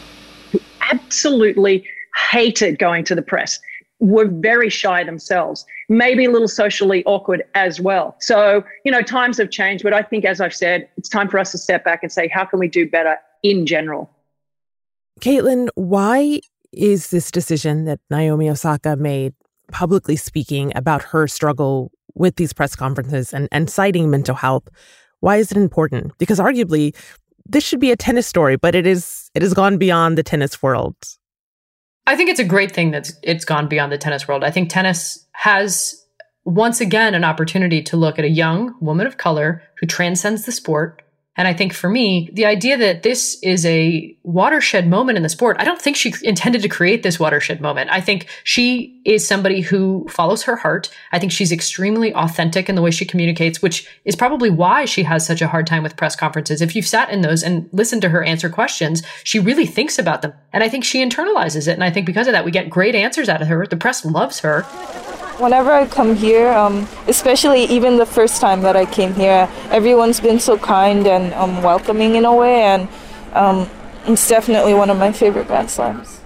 Absolutely 0.93 1.85
hated 2.31 2.79
going 2.79 3.05
to 3.05 3.17
the 3.17 3.23
press. 3.23 3.59
Were 3.99 4.27
very 4.27 4.71
shy 4.71 5.03
themselves, 5.03 5.67
maybe 5.89 6.27
a 6.27 6.31
little 6.31 6.47
socially 6.47 7.05
awkward 7.07 7.43
as 7.57 7.81
well. 7.81 8.17
So, 8.21 8.63
you 8.85 8.93
know, 8.93 9.03
times 9.03 9.39
have 9.39 9.51
changed, 9.51 9.83
but 9.83 9.93
I 9.93 10.03
think, 10.03 10.25
as 10.25 10.41
I've 10.41 10.55
said, 10.55 10.89
it's 10.97 11.09
time 11.09 11.29
for 11.29 11.39
us 11.39 11.51
to 11.53 11.59
step 11.59 11.85
back 11.85 12.03
and 12.03 12.13
say, 12.13 12.29
how 12.29 12.45
can 12.45 12.61
we 12.61 12.69
do 12.69 12.89
better 12.89 13.17
in 13.43 13.67
general? 13.67 14.11
Caitlin, 15.21 15.69
why 15.75 16.41
is 16.77 17.11
this 17.11 17.31
decision 17.31 17.85
that 17.85 18.01
Naomi 18.11 18.49
Osaka 18.49 18.97
made, 18.97 19.35
publicly 19.73 20.17
speaking 20.17 20.73
about 20.77 21.03
her 21.03 21.27
struggle 21.27 21.91
with 22.15 22.37
these 22.37 22.53
press 22.53 22.77
conferences 22.77 23.33
and, 23.33 23.49
and 23.51 23.69
citing 23.69 24.11
mental 24.11 24.35
health, 24.35 24.69
why 25.21 25.37
is 25.37 25.51
it 25.51 25.57
important? 25.57 26.17
Because 26.19 26.39
arguably, 26.39 26.95
this 27.47 27.65
should 27.65 27.81
be 27.81 27.91
a 27.91 27.97
tennis 27.97 28.27
story, 28.27 28.57
but 28.57 28.75
it 28.75 28.87
is 28.87 29.31
it 29.35 29.43
has 29.43 29.55
gone 29.55 29.79
beyond 29.79 30.17
the 30.19 30.23
tennis 30.23 30.63
world. 30.63 30.95
I 32.07 32.17
think 32.17 32.29
it's 32.29 32.41
a 32.41 32.45
great 32.45 32.73
thing 32.73 32.91
that 32.91 33.11
it's 33.23 33.45
gone 33.45 33.69
beyond 33.69 33.91
the 33.91 33.99
tennis 33.99 34.29
world. 34.29 34.45
I 34.45 34.51
think 34.51 34.69
tennis 34.69 35.27
has 35.33 36.05
once 36.45 36.81
again 36.81 37.15
an 37.15 37.25
opportunity 37.25 37.83
to 37.83 37.97
look 37.97 38.19
at 38.19 38.25
a 38.25 38.31
young 38.31 38.75
woman 38.81 39.07
of 39.07 39.17
color 39.17 39.63
who 39.81 39.87
transcends 39.87 40.45
the 40.45 40.53
sport, 40.53 41.03
and 41.37 41.49
I 41.49 41.53
think 41.53 41.73
for 41.73 41.91
me, 41.91 42.31
the 42.33 42.47
idea 42.47 42.77
that 42.77 43.03
this 43.03 43.37
is 43.43 43.67
a 43.67 44.17
watershed 44.23 44.87
moment 44.87 45.17
in 45.17 45.25
the 45.25 45.29
sport, 45.29 45.57
I 45.59 45.65
don't 45.65 45.83
think 45.83 45.97
she 45.97 46.15
intended 46.23 46.63
to 46.63 46.69
create 46.69 47.03
this 47.03 47.19
watershed 47.19 47.61
moment. 47.61 47.91
I 47.91 48.01
think 48.01 48.29
she 48.45 49.01
is 49.05 49.27
somebody 49.27 49.61
who 49.61 50.07
follows 50.09 50.45
her 50.45 50.55
heart. 50.55 50.91
I 51.11 51.19
think 51.19 51.33
she's 51.33 51.51
extremely 51.51 52.15
authentic 52.15 52.69
in 52.69 52.77
the 52.77 52.83
way 52.83 52.93
she 52.93 53.05
communicates, 53.05 53.61
which 53.61 53.89
is 54.05 54.15
probably 54.15 54.49
why 54.49 54.85
she 54.85 55.03
has 55.03 55.27
such 55.27 55.43
a 55.43 55.49
hard 55.49 55.67
time 55.67 55.83
with 55.83 55.97
press 55.97 56.15
conferences. 56.15 56.63
If 56.63 56.77
you've 56.77 56.87
sat 56.87 57.11
in 57.11 57.23
those 57.23 57.43
and 57.43 57.69
listened 57.73 58.03
to 58.03 58.11
her 58.11 58.23
answer 58.23 58.49
questions, 58.49 59.03
she 59.25 59.41
really 59.41 59.67
thinks 59.67 59.99
about 59.99 60.23
them. 60.23 60.35
And 60.53 60.63
I 60.63 60.69
think 60.69 60.85
she 60.85 61.05
internalizes 61.05 61.67
it. 61.67 61.73
And 61.73 61.83
I 61.83 61.91
think 61.91 62.07
because 62.07 62.29
of 62.29 62.33
that, 62.33 62.45
we 62.45 62.53
get 62.53 62.71
great 62.71 62.95
answers 62.95 63.29
out 63.29 63.43
of 63.43 63.49
her. 63.49 63.67
The 63.67 63.77
press 63.77 64.05
loves 64.05 64.39
her. 64.41 64.65
Whenever 65.39 65.73
I 65.73 65.87
come 65.87 66.15
here, 66.15 66.49
um, 66.53 66.87
especially 67.09 67.65
even 67.65 67.97
the 67.97 68.07
first 68.07 68.41
time 68.41 68.63
that 68.63 68.77
I 68.77 68.87
came 68.87 69.15
here, 69.15 69.49
everyone's 69.71 70.21
been 70.21 70.39
so 70.39 70.57
kind 70.57 71.07
and 71.07 71.35
um, 71.35 71.63
welcoming 71.63 72.15
in 72.15 72.25
a 72.25 72.35
way, 72.35 72.63
and 72.63 72.89
um, 73.33 73.69
it's 74.07 74.29
definitely 74.29 74.75
one 74.75 74.91
of 74.91 74.99
my 74.99 75.11
favorite 75.11 75.49
Grand 75.49 75.71
Slams. 75.71 76.21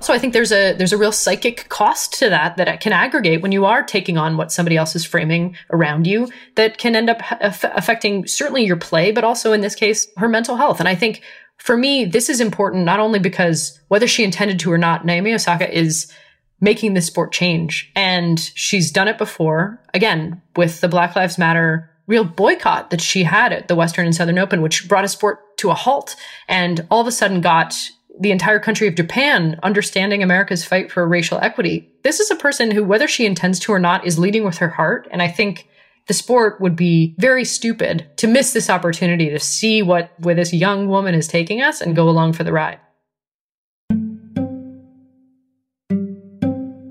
So 0.00 0.14
I 0.14 0.18
think 0.18 0.32
there's 0.32 0.52
a 0.52 0.74
there's 0.74 0.92
a 0.92 0.98
real 0.98 1.12
psychic 1.12 1.68
cost 1.68 2.14
to 2.14 2.28
that 2.30 2.56
that 2.56 2.68
it 2.68 2.80
can 2.80 2.92
aggregate 2.92 3.42
when 3.42 3.52
you 3.52 3.64
are 3.64 3.82
taking 3.82 4.16
on 4.16 4.36
what 4.36 4.52
somebody 4.52 4.76
else 4.76 4.94
is 4.94 5.04
framing 5.04 5.56
around 5.70 6.06
you 6.06 6.28
that 6.54 6.78
can 6.78 6.94
end 6.94 7.10
up 7.10 7.20
aff- 7.40 7.64
affecting 7.64 8.26
certainly 8.26 8.64
your 8.64 8.76
play, 8.76 9.10
but 9.10 9.24
also 9.24 9.52
in 9.52 9.60
this 9.60 9.74
case 9.74 10.06
her 10.16 10.28
mental 10.28 10.56
health. 10.56 10.78
And 10.78 10.88
I 10.88 10.94
think 10.94 11.22
for 11.56 11.76
me 11.76 12.04
this 12.04 12.28
is 12.28 12.40
important 12.40 12.84
not 12.84 13.00
only 13.00 13.18
because 13.18 13.80
whether 13.88 14.06
she 14.06 14.22
intended 14.22 14.60
to 14.60 14.72
or 14.72 14.78
not, 14.78 15.04
Naomi 15.04 15.34
Osaka 15.34 15.68
is 15.76 16.12
making 16.60 16.94
the 16.94 17.00
sport 17.00 17.32
change. 17.32 17.90
And 17.94 18.38
she's 18.54 18.90
done 18.90 19.08
it 19.08 19.18
before, 19.18 19.80
again, 19.94 20.42
with 20.56 20.80
the 20.80 20.88
Black 20.88 21.14
Lives 21.14 21.38
Matter 21.38 21.90
real 22.06 22.24
boycott 22.24 22.90
that 22.90 23.02
she 23.02 23.22
had 23.22 23.52
at 23.52 23.68
the 23.68 23.76
Western 23.76 24.06
and 24.06 24.14
Southern 24.14 24.38
Open, 24.38 24.62
which 24.62 24.88
brought 24.88 25.04
a 25.04 25.08
sport 25.08 25.56
to 25.58 25.70
a 25.70 25.74
halt 25.74 26.16
and 26.48 26.86
all 26.90 27.00
of 27.00 27.06
a 27.06 27.12
sudden 27.12 27.40
got 27.40 27.76
the 28.18 28.32
entire 28.32 28.58
country 28.58 28.88
of 28.88 28.96
Japan 28.96 29.60
understanding 29.62 30.22
America's 30.22 30.64
fight 30.64 30.90
for 30.90 31.06
racial 31.06 31.38
equity. 31.40 31.88
This 32.02 32.18
is 32.18 32.30
a 32.30 32.36
person 32.36 32.70
who, 32.70 32.82
whether 32.82 33.06
she 33.06 33.26
intends 33.26 33.60
to 33.60 33.72
or 33.72 33.78
not, 33.78 34.04
is 34.06 34.18
leading 34.18 34.44
with 34.44 34.58
her 34.58 34.70
heart. 34.70 35.06
And 35.10 35.22
I 35.22 35.28
think 35.28 35.68
the 36.08 36.14
sport 36.14 36.60
would 36.60 36.74
be 36.74 37.14
very 37.18 37.44
stupid 37.44 38.08
to 38.16 38.26
miss 38.26 38.52
this 38.52 38.70
opportunity 38.70 39.28
to 39.28 39.38
see 39.38 39.82
what 39.82 40.10
where 40.18 40.34
this 40.34 40.52
young 40.52 40.88
woman 40.88 41.14
is 41.14 41.28
taking 41.28 41.62
us 41.62 41.80
and 41.80 41.94
go 41.94 42.08
along 42.08 42.32
for 42.32 42.42
the 42.42 42.52
ride. 42.52 42.80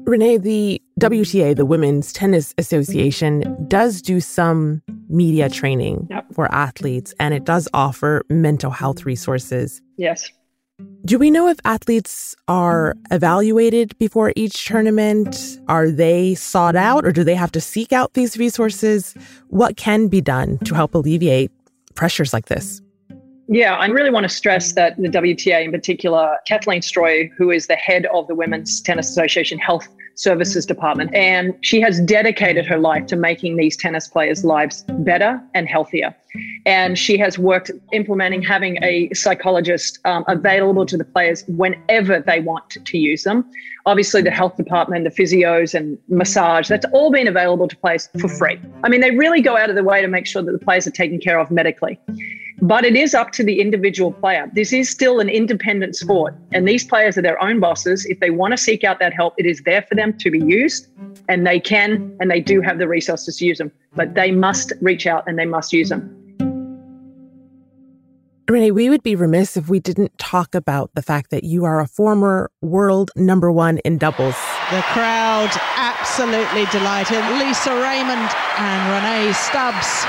Rennae, 0.07 0.41
the 0.41 0.81
WTA, 1.01 1.53
the 1.53 1.65
Women's 1.65 2.13
Tennis 2.13 2.53
Association, 2.57 3.65
does 3.67 4.01
do 4.01 4.21
some 4.21 4.81
media 5.09 5.49
training 5.49 6.07
yep. 6.09 6.25
for 6.33 6.49
athletes 6.53 7.13
and 7.19 7.33
it 7.33 7.43
does 7.43 7.67
offer 7.73 8.23
mental 8.29 8.71
health 8.71 9.05
resources. 9.05 9.81
Yes. 9.97 10.31
Do 11.03 11.19
we 11.19 11.29
know 11.29 11.49
if 11.49 11.57
athletes 11.65 12.35
are 12.47 12.95
evaluated 13.11 13.97
before 13.97 14.31
each 14.37 14.65
tournament? 14.65 15.59
Are 15.67 15.89
they 15.89 16.35
sought 16.35 16.77
out 16.77 17.05
or 17.05 17.11
do 17.11 17.25
they 17.25 17.35
have 17.35 17.51
to 17.51 17.61
seek 17.61 17.91
out 17.91 18.13
these 18.13 18.37
resources? 18.37 19.13
What 19.49 19.75
can 19.75 20.07
be 20.07 20.21
done 20.21 20.57
to 20.59 20.73
help 20.73 20.95
alleviate 20.95 21.51
pressures 21.95 22.31
like 22.31 22.45
this? 22.45 22.81
Yeah, 23.49 23.75
I 23.75 23.85
really 23.87 24.09
want 24.09 24.25
to 24.25 24.29
stress 24.29 24.73
that 24.73 24.97
the 24.97 25.07
WTA 25.07 25.63
in 25.63 25.71
particular, 25.71 26.37
Kathleen 26.45 26.81
Stroia, 26.81 27.29
who 27.37 27.49
is 27.49 27.67
the 27.67 27.75
head 27.75 28.05
of 28.07 28.27
the 28.27 28.35
Women's 28.35 28.81
Tennis 28.81 29.09
Association 29.09 29.57
Health 29.57 29.87
Services 30.15 30.65
Department, 30.65 31.13
and 31.13 31.53
she 31.61 31.79
has 31.79 32.01
dedicated 32.01 32.65
her 32.65 32.77
life 32.77 33.05
to 33.05 33.15
making 33.15 33.55
these 33.55 33.77
tennis 33.77 34.07
players' 34.07 34.43
lives 34.43 34.83
better 34.99 35.41
and 35.53 35.69
healthier. 35.69 36.13
And 36.65 36.97
she 36.97 37.17
has 37.19 37.39
worked 37.39 37.71
implementing 37.93 38.41
having 38.41 38.83
a 38.83 39.13
psychologist 39.13 39.99
um, 40.03 40.25
available 40.27 40.85
to 40.85 40.97
the 40.97 41.05
players 41.05 41.45
whenever 41.47 42.19
they 42.19 42.41
want 42.41 42.69
to 42.83 42.97
use 42.97 43.23
them. 43.23 43.49
Obviously, 43.85 44.21
the 44.21 44.31
health 44.31 44.57
department, 44.57 45.05
the 45.05 45.23
physios, 45.23 45.73
and 45.73 45.97
massage, 46.09 46.67
that's 46.67 46.85
all 46.91 47.11
been 47.11 47.27
available 47.27 47.69
to 47.69 47.77
players 47.77 48.09
for 48.19 48.27
free. 48.27 48.59
I 48.83 48.89
mean, 48.89 48.99
they 48.99 49.11
really 49.11 49.39
go 49.39 49.55
out 49.55 49.69
of 49.69 49.77
the 49.77 49.83
way 49.83 50.01
to 50.01 50.09
make 50.09 50.25
sure 50.25 50.41
that 50.41 50.51
the 50.51 50.65
players 50.65 50.85
are 50.85 50.91
taken 50.91 51.19
care 51.19 51.39
of 51.39 51.49
medically. 51.49 51.97
But 52.61 52.85
it 52.85 52.95
is 52.95 53.13
up 53.13 53.31
to 53.33 53.43
the 53.43 53.61
individual 53.61 54.11
player. 54.11 54.49
This 54.53 54.73
is 54.73 54.89
still 54.89 55.19
an 55.19 55.29
independent 55.29 55.95
sport, 55.95 56.33
and 56.51 56.67
these 56.67 56.83
players 56.83 57.15
are 57.17 57.21
their 57.21 57.41
own 57.41 57.59
bosses. 57.59 58.05
If 58.05 58.19
they 58.19 58.31
want 58.31 58.51
to 58.51 58.57
seek 58.57 58.83
out 58.83 58.99
that 58.99 59.13
help, 59.13 59.35
it 59.37 59.45
is 59.45 59.61
there 59.61 59.83
for 59.83 59.93
them 59.93 60.17
to 60.17 60.31
be 60.31 60.39
used, 60.39 60.87
and 61.29 61.45
they 61.45 61.59
can 61.59 62.15
and 62.19 62.31
they 62.31 62.39
do 62.39 62.61
have 62.61 62.79
the 62.79 62.87
resources 62.87 63.37
to 63.37 63.45
use 63.45 63.59
them. 63.59 63.71
But 63.95 64.15
they 64.15 64.31
must 64.31 64.73
reach 64.81 65.05
out 65.05 65.23
and 65.27 65.37
they 65.37 65.45
must 65.45 65.71
use 65.71 65.89
them. 65.89 66.13
Rennae, 68.49 68.71
we 68.71 68.89
would 68.89 69.03
be 69.03 69.13
remiss 69.13 69.57
if 69.57 69.69
we 69.69 69.79
didn't 69.79 70.17
talk 70.17 70.55
about 70.55 70.89
the 70.95 71.01
fact 71.01 71.31
that 71.31 71.43
you 71.43 71.65
are 71.65 71.81
a 71.81 71.87
former 71.87 72.49
world 72.61 73.11
number 73.15 73.51
one 73.51 73.77
in 73.79 73.97
doubles. 73.97 74.35
The 74.71 74.81
crowd 74.93 75.51
absolutely 75.75 76.65
delighted. 76.71 77.19
Lisa 77.37 77.75
Raymond 77.75 78.31
and 78.57 78.89
Rennae 78.89 79.33
Stubbs 79.33 80.07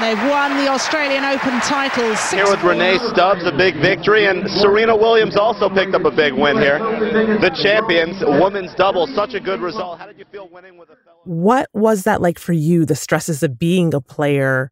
They've 0.00 0.16
won 0.30 0.56
the 0.56 0.68
Australian 0.68 1.24
Open 1.24 1.58
titles. 1.60 2.30
Here 2.30 2.44
with 2.44 2.60
Rennae 2.60 2.98
Stubbs, 3.12 3.44
a 3.44 3.50
big 3.50 3.74
victory, 3.82 4.26
and 4.26 4.48
Serena 4.48 4.96
Williams 4.96 5.36
also 5.36 5.68
picked 5.68 5.92
up 5.92 6.04
a 6.04 6.10
big 6.12 6.34
win 6.34 6.56
here. 6.56 6.78
The 6.78 7.50
champions, 7.60 8.22
women's 8.24 8.72
double, 8.76 9.08
such 9.08 9.34
a 9.34 9.40
good 9.40 9.60
result. 9.60 9.98
How 9.98 10.06
did 10.06 10.16
you 10.16 10.24
feel 10.30 10.48
winning 10.48 10.78
with 10.78 10.90
a 10.90 10.96
fellow? 11.04 11.18
What 11.24 11.68
was 11.74 12.04
that 12.04 12.20
like 12.20 12.38
for 12.38 12.52
you, 12.52 12.84
the 12.84 12.94
stresses 12.94 13.42
of 13.42 13.58
being 13.58 13.92
a 13.92 14.00
player, 14.00 14.70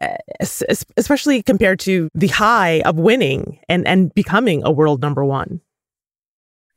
eh, 0.00 0.16
especially 0.96 1.42
compared 1.42 1.80
to 1.80 2.08
the 2.14 2.28
high 2.28 2.80
of 2.82 2.96
winning 2.96 3.58
and, 3.68 3.84
and 3.88 4.14
becoming 4.14 4.62
a 4.64 4.70
world 4.70 5.02
number 5.02 5.24
one? 5.24 5.60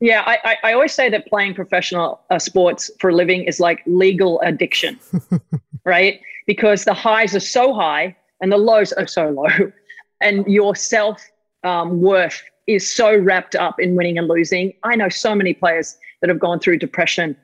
Yeah, 0.04 0.22
I, 0.26 0.58
I 0.64 0.74
always 0.74 0.94
say 0.94 1.10
that 1.10 1.28
playing 1.28 1.54
professional 1.54 2.20
uh, 2.30 2.38
sports 2.38 2.92
for 3.00 3.10
a 3.10 3.16
living 3.16 3.46
is 3.46 3.62
like 3.62 3.82
legal 3.86 4.42
addiction, 4.42 5.00
right? 5.86 6.20
because 6.46 6.86
the 6.86 6.94
highs 6.94 7.36
are 7.36 7.40
so 7.40 7.74
high 7.74 8.16
and 8.42 8.52
the 8.52 8.58
lows 8.58 8.92
are 8.94 9.08
so 9.08 9.30
low. 9.30 9.48
And 10.22 10.48
your 10.48 10.74
self 10.74 11.22
um, 11.66 12.00
worth 12.00 12.42
is 12.66 12.96
so 12.96 13.18
wrapped 13.18 13.56
up 13.56 13.78
in 13.78 13.94
winning 13.96 14.18
and 14.18 14.26
losing. 14.26 14.74
I 14.84 14.96
know 14.96 15.10
so 15.10 15.36
many 15.36 15.54
players 15.54 15.98
that 16.22 16.30
have 16.30 16.40
gone 16.40 16.62
through 16.62 16.78
depression, 16.78 17.36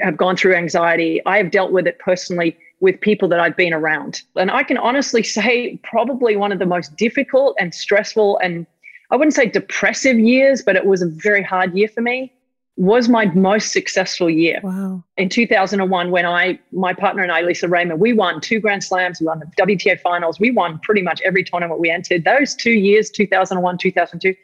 have 0.00 0.16
gone 0.16 0.34
through 0.34 0.54
anxiety. 0.54 1.20
I 1.26 1.36
have 1.36 1.50
dealt 1.50 1.72
with 1.72 1.86
it 1.86 1.98
personally 1.98 2.56
with 2.80 2.98
people 3.02 3.28
that 3.28 3.38
I've 3.38 3.54
been 3.54 3.74
around. 3.74 4.22
And 4.34 4.50
I 4.50 4.62
can 4.62 4.78
honestly 4.78 5.22
say, 5.38 5.78
probably 5.82 6.36
one 6.36 6.52
of 6.52 6.58
the 6.58 6.64
most 6.64 6.96
difficult 6.96 7.54
and 7.60 7.74
stressful 7.74 8.38
and 8.38 8.66
I 9.10 9.16
wouldn't 9.16 9.34
say 9.34 9.46
depressive 9.46 10.18
years, 10.18 10.62
but 10.62 10.76
it 10.76 10.86
was 10.86 11.02
a 11.02 11.06
very 11.06 11.42
hard 11.42 11.74
year 11.74 11.88
for 11.88 12.00
me. 12.00 12.32
was 12.76 13.08
my 13.08 13.24
most 13.26 13.72
successful 13.72 14.28
year. 14.28 14.60
Wow. 14.62 15.02
In 15.16 15.28
2001, 15.28 16.10
when 16.10 16.26
I, 16.26 16.58
my 16.72 16.92
partner 16.92 17.22
and 17.22 17.32
I, 17.32 17.40
Lisa 17.40 17.68
Raymond, 17.68 18.00
we 18.00 18.12
won 18.12 18.40
two 18.40 18.60
Grand 18.60 18.84
Slams, 18.84 19.20
we 19.20 19.26
won 19.26 19.40
the 19.40 19.46
WTA 19.56 19.98
finals, 20.00 20.38
we 20.38 20.50
won 20.50 20.78
pretty 20.80 21.00
much 21.02 21.22
every 21.22 21.42
tournament 21.42 21.80
we 21.80 21.88
entered. 21.90 22.24
Those 22.24 22.54
two 22.54 22.72
years, 22.72 23.08
2001, 23.10 23.78
2002, 23.78 24.34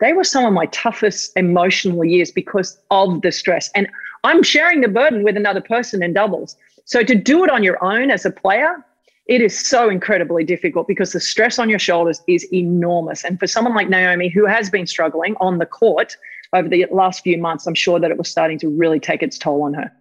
they 0.00 0.12
were 0.12 0.24
some 0.24 0.44
of 0.44 0.52
my 0.52 0.66
toughest 0.66 1.32
emotional 1.36 2.04
years 2.04 2.30
because 2.30 2.78
of 2.90 3.22
the 3.22 3.32
stress. 3.32 3.70
And 3.74 3.88
I'm 4.24 4.42
sharing 4.42 4.80
the 4.80 4.88
burden 4.88 5.22
with 5.22 5.36
another 5.36 5.60
person 5.60 6.02
in 6.02 6.12
doubles. 6.12 6.56
So 6.84 7.02
to 7.02 7.14
do 7.14 7.44
it 7.44 7.50
on 7.50 7.62
your 7.62 7.82
own 7.82 8.10
as 8.10 8.24
a 8.24 8.30
player, 8.30 8.84
it 9.28 9.42
is 9.42 9.58
so 9.58 9.90
incredibly 9.90 10.42
difficult 10.42 10.88
because 10.88 11.12
the 11.12 11.20
stress 11.20 11.58
on 11.58 11.68
your 11.68 11.78
shoulders 11.78 12.22
is 12.26 12.50
enormous. 12.50 13.24
And 13.24 13.38
for 13.38 13.46
someone 13.46 13.74
like 13.74 13.90
Naomi, 13.90 14.30
who 14.30 14.46
has 14.46 14.70
been 14.70 14.86
struggling 14.86 15.36
on 15.38 15.58
the 15.58 15.66
court 15.66 16.16
over 16.54 16.66
the 16.66 16.86
last 16.90 17.22
few 17.22 17.36
months, 17.36 17.66
I'm 17.66 17.74
sure 17.74 18.00
that 18.00 18.10
it 18.10 18.16
was 18.16 18.30
starting 18.30 18.58
to 18.60 18.70
really 18.70 18.98
take 18.98 19.22
its 19.22 19.36
toll 19.36 19.62
on 19.62 19.74
her. 19.74 19.92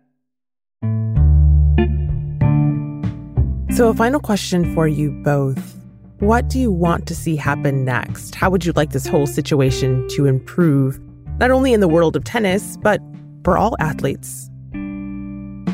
So, 3.75 3.89
a 3.89 3.93
final 3.93 4.21
question 4.21 4.73
for 4.73 4.87
you 4.87 5.11
both. 5.11 5.75
What 6.19 6.47
do 6.47 6.57
you 6.57 6.71
want 6.71 7.05
to 7.07 7.15
see 7.15 7.35
happen 7.35 7.83
next? 7.83 8.33
How 8.33 8.49
would 8.49 8.65
you 8.65 8.71
like 8.75 8.91
this 8.91 9.05
whole 9.05 9.27
situation 9.27 10.07
to 10.11 10.25
improve, 10.25 10.99
not 11.37 11.51
only 11.51 11.73
in 11.73 11.81
the 11.81 11.87
world 11.87 12.15
of 12.15 12.23
tennis, 12.23 12.77
but 12.77 13.01
for 13.43 13.57
all 13.57 13.75
athletes? 13.79 14.49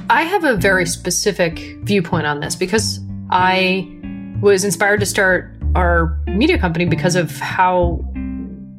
I 0.09 0.23
have 0.23 0.43
a 0.43 0.57
very 0.57 0.85
specific 0.85 1.77
viewpoint 1.83 2.25
on 2.25 2.41
this 2.41 2.55
because 2.55 2.99
I 3.29 3.89
was 4.41 4.63
inspired 4.63 4.99
to 4.99 5.05
start 5.05 5.55
our 5.75 6.17
media 6.27 6.57
company 6.57 6.85
because 6.85 7.15
of 7.15 7.37
how 7.39 8.03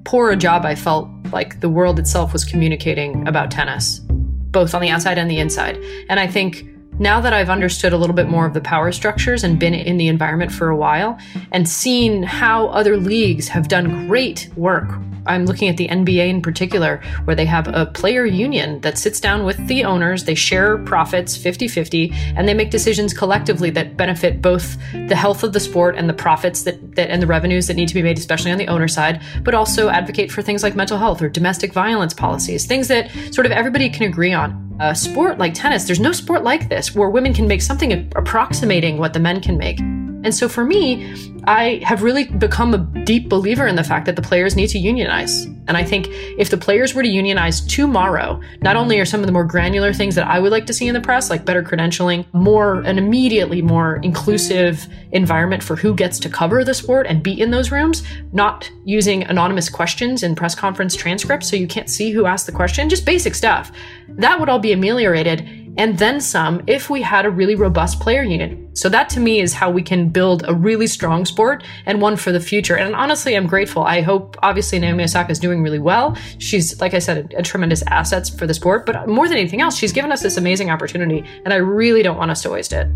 poor 0.04 0.30
a 0.30 0.36
job 0.36 0.64
I 0.64 0.74
felt 0.74 1.08
like 1.32 1.60
the 1.60 1.68
world 1.68 1.98
itself 1.98 2.32
was 2.32 2.44
communicating 2.44 3.26
about 3.26 3.50
tennis, 3.50 3.98
both 3.98 4.74
on 4.74 4.82
the 4.82 4.90
outside 4.90 5.18
and 5.18 5.30
the 5.30 5.38
inside. 5.38 5.78
And 6.08 6.20
I 6.20 6.26
think 6.26 6.64
now 6.98 7.20
that 7.20 7.32
I've 7.32 7.50
understood 7.50 7.92
a 7.92 7.96
little 7.96 8.14
bit 8.14 8.28
more 8.28 8.46
of 8.46 8.54
the 8.54 8.60
power 8.60 8.92
structures 8.92 9.42
and 9.42 9.58
been 9.58 9.74
in 9.74 9.96
the 9.96 10.08
environment 10.08 10.52
for 10.52 10.68
a 10.68 10.76
while 10.76 11.18
and 11.52 11.68
seen 11.68 12.22
how 12.22 12.68
other 12.68 12.96
leagues 12.96 13.48
have 13.48 13.68
done 13.68 14.06
great 14.06 14.48
work. 14.56 14.88
I'm 15.26 15.46
looking 15.46 15.68
at 15.68 15.76
the 15.76 15.88
NBA 15.88 16.28
in 16.28 16.42
particular, 16.42 17.00
where 17.24 17.34
they 17.34 17.46
have 17.46 17.68
a 17.68 17.86
player 17.86 18.24
union 18.26 18.80
that 18.80 18.98
sits 18.98 19.20
down 19.20 19.44
with 19.44 19.66
the 19.68 19.84
owners. 19.84 20.24
They 20.24 20.34
share 20.34 20.78
profits 20.78 21.36
50 21.36 21.68
50, 21.68 22.12
and 22.36 22.46
they 22.46 22.54
make 22.54 22.70
decisions 22.70 23.14
collectively 23.14 23.70
that 23.70 23.96
benefit 23.96 24.42
both 24.42 24.76
the 25.08 25.16
health 25.16 25.42
of 25.42 25.52
the 25.52 25.60
sport 25.60 25.96
and 25.96 26.08
the 26.08 26.14
profits 26.14 26.64
that, 26.64 26.96
that 26.96 27.10
and 27.10 27.22
the 27.22 27.26
revenues 27.26 27.66
that 27.68 27.74
need 27.74 27.88
to 27.88 27.94
be 27.94 28.02
made, 28.02 28.18
especially 28.18 28.52
on 28.52 28.58
the 28.58 28.68
owner 28.68 28.88
side, 28.88 29.22
but 29.42 29.54
also 29.54 29.88
advocate 29.88 30.30
for 30.30 30.42
things 30.42 30.62
like 30.62 30.76
mental 30.76 30.98
health 30.98 31.22
or 31.22 31.28
domestic 31.28 31.72
violence 31.72 32.12
policies, 32.12 32.66
things 32.66 32.88
that 32.88 33.10
sort 33.32 33.46
of 33.46 33.52
everybody 33.52 33.88
can 33.88 34.06
agree 34.06 34.32
on 34.32 34.64
a 34.80 34.94
sport 34.94 35.38
like 35.38 35.54
tennis, 35.54 35.84
there's 35.84 36.00
no 36.00 36.12
sport 36.12 36.42
like 36.42 36.68
this 36.68 36.94
where 36.94 37.10
women 37.10 37.32
can 37.32 37.46
make 37.46 37.62
something 37.62 38.10
approximating 38.16 38.98
what 38.98 39.12
the 39.12 39.20
men 39.20 39.40
can 39.40 39.56
make. 39.56 39.78
And 40.24 40.34
so 40.34 40.48
for 40.48 40.64
me, 40.64 41.14
I 41.46 41.80
have 41.84 42.02
really 42.02 42.24
become 42.24 42.74
a 42.74 42.78
deep 43.04 43.28
believer 43.28 43.66
in 43.66 43.76
the 43.76 43.84
fact 43.84 44.06
that 44.06 44.16
the 44.16 44.22
players 44.22 44.56
need 44.56 44.68
to 44.68 44.78
unionize. 44.78 45.44
And 45.66 45.76
I 45.76 45.84
think 45.84 46.08
if 46.38 46.50
the 46.50 46.56
players 46.56 46.94
were 46.94 47.02
to 47.02 47.08
unionize 47.08 47.60
tomorrow, 47.60 48.40
not 48.60 48.76
only 48.76 48.98
are 49.00 49.04
some 49.04 49.20
of 49.20 49.26
the 49.26 49.32
more 49.32 49.44
granular 49.44 49.92
things 49.92 50.14
that 50.14 50.26
I 50.26 50.38
would 50.38 50.52
like 50.52 50.66
to 50.66 50.74
see 50.74 50.88
in 50.88 50.94
the 50.94 51.00
press, 51.00 51.30
like 51.30 51.44
better 51.44 51.62
credentialing, 51.62 52.26
more 52.32 52.80
an 52.80 52.98
immediately 52.98 53.62
more 53.62 53.96
inclusive 53.96 54.86
environment 55.12 55.62
for 55.62 55.76
who 55.76 55.94
gets 55.94 56.18
to 56.20 56.28
cover 56.28 56.64
the 56.64 56.74
sport 56.74 57.06
and 57.06 57.22
be 57.22 57.38
in 57.38 57.50
those 57.50 57.70
rooms, 57.70 58.02
not 58.32 58.70
using 58.84 59.22
anonymous 59.24 59.68
questions 59.68 60.22
in 60.22 60.34
press 60.34 60.54
conference 60.54 60.96
transcripts 60.96 61.48
so 61.48 61.56
you 61.56 61.66
can't 61.66 61.88
see 61.88 62.10
who 62.10 62.26
asked 62.26 62.46
the 62.46 62.52
question, 62.52 62.88
just 62.88 63.04
basic 63.04 63.34
stuff. 63.34 63.70
That 64.08 64.40
would 64.40 64.48
all 64.48 64.58
be 64.58 64.72
ameliorated 64.72 65.63
and 65.76 65.98
then 65.98 66.20
some 66.20 66.62
if 66.66 66.88
we 66.88 67.02
had 67.02 67.26
a 67.26 67.30
really 67.30 67.54
robust 67.54 68.00
player 68.00 68.22
unit. 68.22 68.58
So 68.76 68.88
that 68.88 69.08
to 69.10 69.20
me 69.20 69.40
is 69.40 69.52
how 69.52 69.70
we 69.70 69.82
can 69.82 70.08
build 70.08 70.44
a 70.46 70.54
really 70.54 70.86
strong 70.86 71.24
sport 71.24 71.62
and 71.86 72.00
one 72.00 72.16
for 72.16 72.32
the 72.32 72.40
future. 72.40 72.76
And 72.76 72.94
honestly, 72.94 73.36
I'm 73.36 73.46
grateful. 73.46 73.82
I 73.82 74.00
hope 74.00 74.36
obviously 74.42 74.78
Naomi 74.78 75.04
Osaka 75.04 75.30
is 75.30 75.38
doing 75.38 75.62
really 75.62 75.78
well. 75.78 76.16
She's, 76.38 76.80
like 76.80 76.94
I 76.94 76.98
said, 76.98 77.32
a, 77.32 77.38
a 77.38 77.42
tremendous 77.42 77.82
asset 77.82 78.30
for 78.36 78.46
the 78.46 78.54
sport. 78.54 78.86
But 78.86 79.08
more 79.08 79.28
than 79.28 79.38
anything 79.38 79.60
else, 79.60 79.76
she's 79.76 79.92
given 79.92 80.10
us 80.10 80.22
this 80.22 80.36
amazing 80.36 80.70
opportunity, 80.70 81.24
and 81.44 81.52
I 81.52 81.56
really 81.56 82.02
don't 82.02 82.16
want 82.16 82.30
us 82.30 82.42
to 82.42 82.50
waste 82.50 82.72
it. 82.72 82.88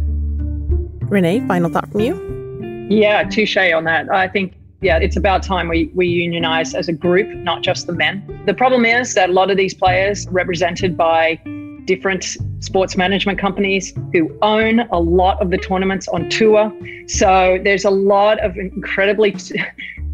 Rennae, 1.09 1.47
final 1.47 1.71
thought 1.71 1.91
from 1.91 2.01
you? 2.01 2.88
Yeah, 2.91 3.25
touche 3.25 3.57
on 3.57 3.85
that. 3.85 4.11
I 4.11 4.29
think 4.29 4.55
yeah, 4.81 4.99
it's 4.99 5.17
about 5.17 5.43
time 5.43 5.69
we, 5.69 5.91
we 5.95 6.07
unionize 6.07 6.75
as 6.75 6.88
a 6.88 6.93
group, 6.93 7.29
not 7.29 7.62
just 7.62 7.87
the 7.87 7.93
men. 7.93 8.43
The 8.47 8.55
problem 8.55 8.85
is 8.85 9.14
that 9.14 9.29
a 9.29 9.33
lot 9.33 9.51
of 9.51 9.57
these 9.57 9.75
players 9.75 10.29
represented 10.29 10.97
by 10.97 11.41
different 11.85 12.37
sports 12.61 12.97
management 12.97 13.38
companies 13.38 13.94
who 14.12 14.37
own 14.42 14.81
a 14.90 14.99
lot 14.99 15.40
of 15.40 15.51
the 15.51 15.59
tournaments 15.59 16.09
on 16.09 16.29
tour. 16.29 16.73
So 17.07 17.59
there's 17.62 17.85
a 17.85 17.90
lot 17.90 18.40
of 18.40 18.57
incredibly 18.57 19.33
t- 19.33 19.61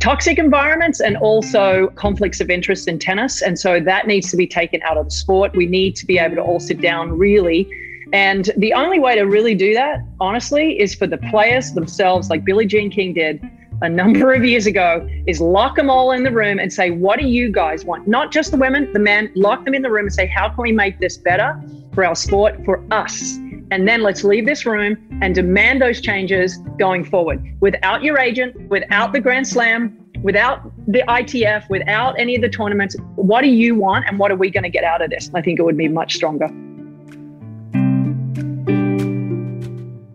toxic 0.00 0.38
environments 0.38 1.00
and 1.00 1.16
also 1.16 1.88
conflicts 1.96 2.40
of 2.40 2.50
interest 2.50 2.88
in 2.88 2.98
tennis. 2.98 3.42
And 3.42 3.58
so 3.58 3.80
that 3.80 4.06
needs 4.06 4.30
to 4.30 4.36
be 4.36 4.46
taken 4.46 4.82
out 4.82 4.96
of 4.98 5.06
the 5.06 5.10
sport. 5.10 5.56
We 5.56 5.66
need 5.66 5.96
to 5.96 6.06
be 6.06 6.18
able 6.18 6.36
to 6.36 6.42
all 6.42 6.60
sit 6.60 6.80
down 6.80 7.16
really. 7.16 7.68
And 8.12 8.50
the 8.56 8.74
only 8.74 8.98
way 8.98 9.16
to 9.16 9.22
really 9.22 9.54
do 9.54 9.74
that, 9.74 10.00
honestly, 10.20 10.78
is 10.78 10.94
for 10.94 11.06
the 11.06 11.18
players 11.18 11.72
themselves, 11.72 12.30
like 12.30 12.44
Billie 12.44 12.66
Jean 12.66 12.90
King 12.90 13.14
did 13.14 13.42
a 13.82 13.88
number 13.88 14.32
of 14.32 14.44
years 14.44 14.66
ago 14.66 15.08
is 15.26 15.40
lock 15.40 15.76
them 15.76 15.90
all 15.90 16.12
in 16.12 16.22
the 16.22 16.30
room 16.30 16.58
and 16.58 16.72
say, 16.72 16.90
what 16.90 17.18
do 17.18 17.26
you 17.26 17.50
guys 17.50 17.84
want? 17.84 18.06
Not 18.06 18.30
just 18.30 18.50
the 18.50 18.56
women, 18.56 18.92
the 18.92 18.98
men, 18.98 19.32
lock 19.34 19.64
them 19.64 19.74
in 19.74 19.82
the 19.82 19.90
room 19.90 20.06
and 20.06 20.14
say, 20.14 20.26
how 20.26 20.48
can 20.48 20.62
we 20.62 20.72
make 20.72 21.00
this 21.00 21.16
better 21.16 21.60
for 21.94 22.04
our 22.04 22.14
sport, 22.14 22.62
for 22.64 22.84
us? 22.90 23.38
And 23.70 23.88
then 23.88 24.02
let's 24.02 24.24
leave 24.24 24.46
this 24.46 24.66
room 24.66 24.96
and 25.22 25.34
demand 25.34 25.80
those 25.80 26.00
changes 26.00 26.58
going 26.78 27.04
forward 27.04 27.42
without 27.60 28.02
your 28.02 28.18
agent, 28.18 28.68
without 28.68 29.12
the 29.12 29.20
Grand 29.20 29.48
Slam, 29.48 29.98
without 30.22 30.62
the 30.86 31.02
ITF, 31.08 31.68
without 31.70 32.18
any 32.18 32.36
of 32.36 32.42
the 32.42 32.48
tournaments. 32.48 32.96
What 33.16 33.42
do 33.42 33.48
you 33.48 33.74
want 33.74 34.04
and 34.06 34.18
what 34.18 34.30
are 34.30 34.36
we 34.36 34.50
going 34.50 34.64
to 34.64 34.70
get 34.70 34.84
out 34.84 35.02
of 35.02 35.10
this? 35.10 35.30
I 35.34 35.40
think 35.40 35.58
it 35.58 35.62
would 35.62 35.76
be 35.76 35.88
much 35.88 36.14
stronger. 36.14 36.46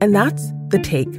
And 0.01 0.15
that's 0.15 0.51
the 0.69 0.79
take. 0.81 1.09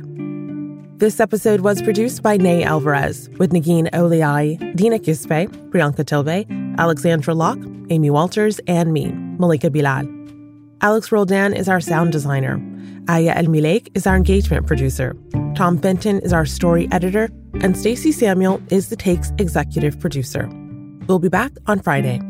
This 0.99 1.21
episode 1.21 1.61
was 1.61 1.81
produced 1.83 2.23
by 2.23 2.37
Ney 2.37 2.63
Alvarez 2.63 3.29
with 3.39 3.53
Negin 3.53 3.91
Owliaei, 3.91 4.77
Dina 4.77 4.99
Kesbeh, 4.99 5.49
Priyanka 5.71 6.05
Tilve, 6.05 6.47
Alexandra 6.79 7.35
Locke, 7.35 7.63
Amy 7.91 8.11
Walters, 8.11 8.61
and 8.67 8.93
me, 8.93 9.11
Malika 9.39 9.71
Bilal. 9.71 10.20
Alex 10.83 11.13
Roldan 11.13 11.53
is 11.53 11.69
our 11.69 11.81
sound 11.81 12.11
designer. 12.11 12.59
Aya 13.07 13.35
Elmileik 13.35 13.89
is 13.95 14.07
our 14.07 14.17
engagement 14.17 14.67
producer. 14.67 15.15
Tom 15.55 15.79
Fenton 15.79 16.21
is 16.21 16.33
our 16.33 16.47
story 16.47 16.89
editor, 16.91 17.29
and 17.61 17.77
Stacey 17.77 18.13
Samuel 18.13 18.63
is 18.71 18.89
the 18.89 18.97
Take's 18.97 19.31
executive 19.39 20.01
producer. 20.01 20.49
We'll 21.07 21.19
be 21.19 21.29
back 21.29 21.53
on 21.67 21.81
Friday. 21.81 22.21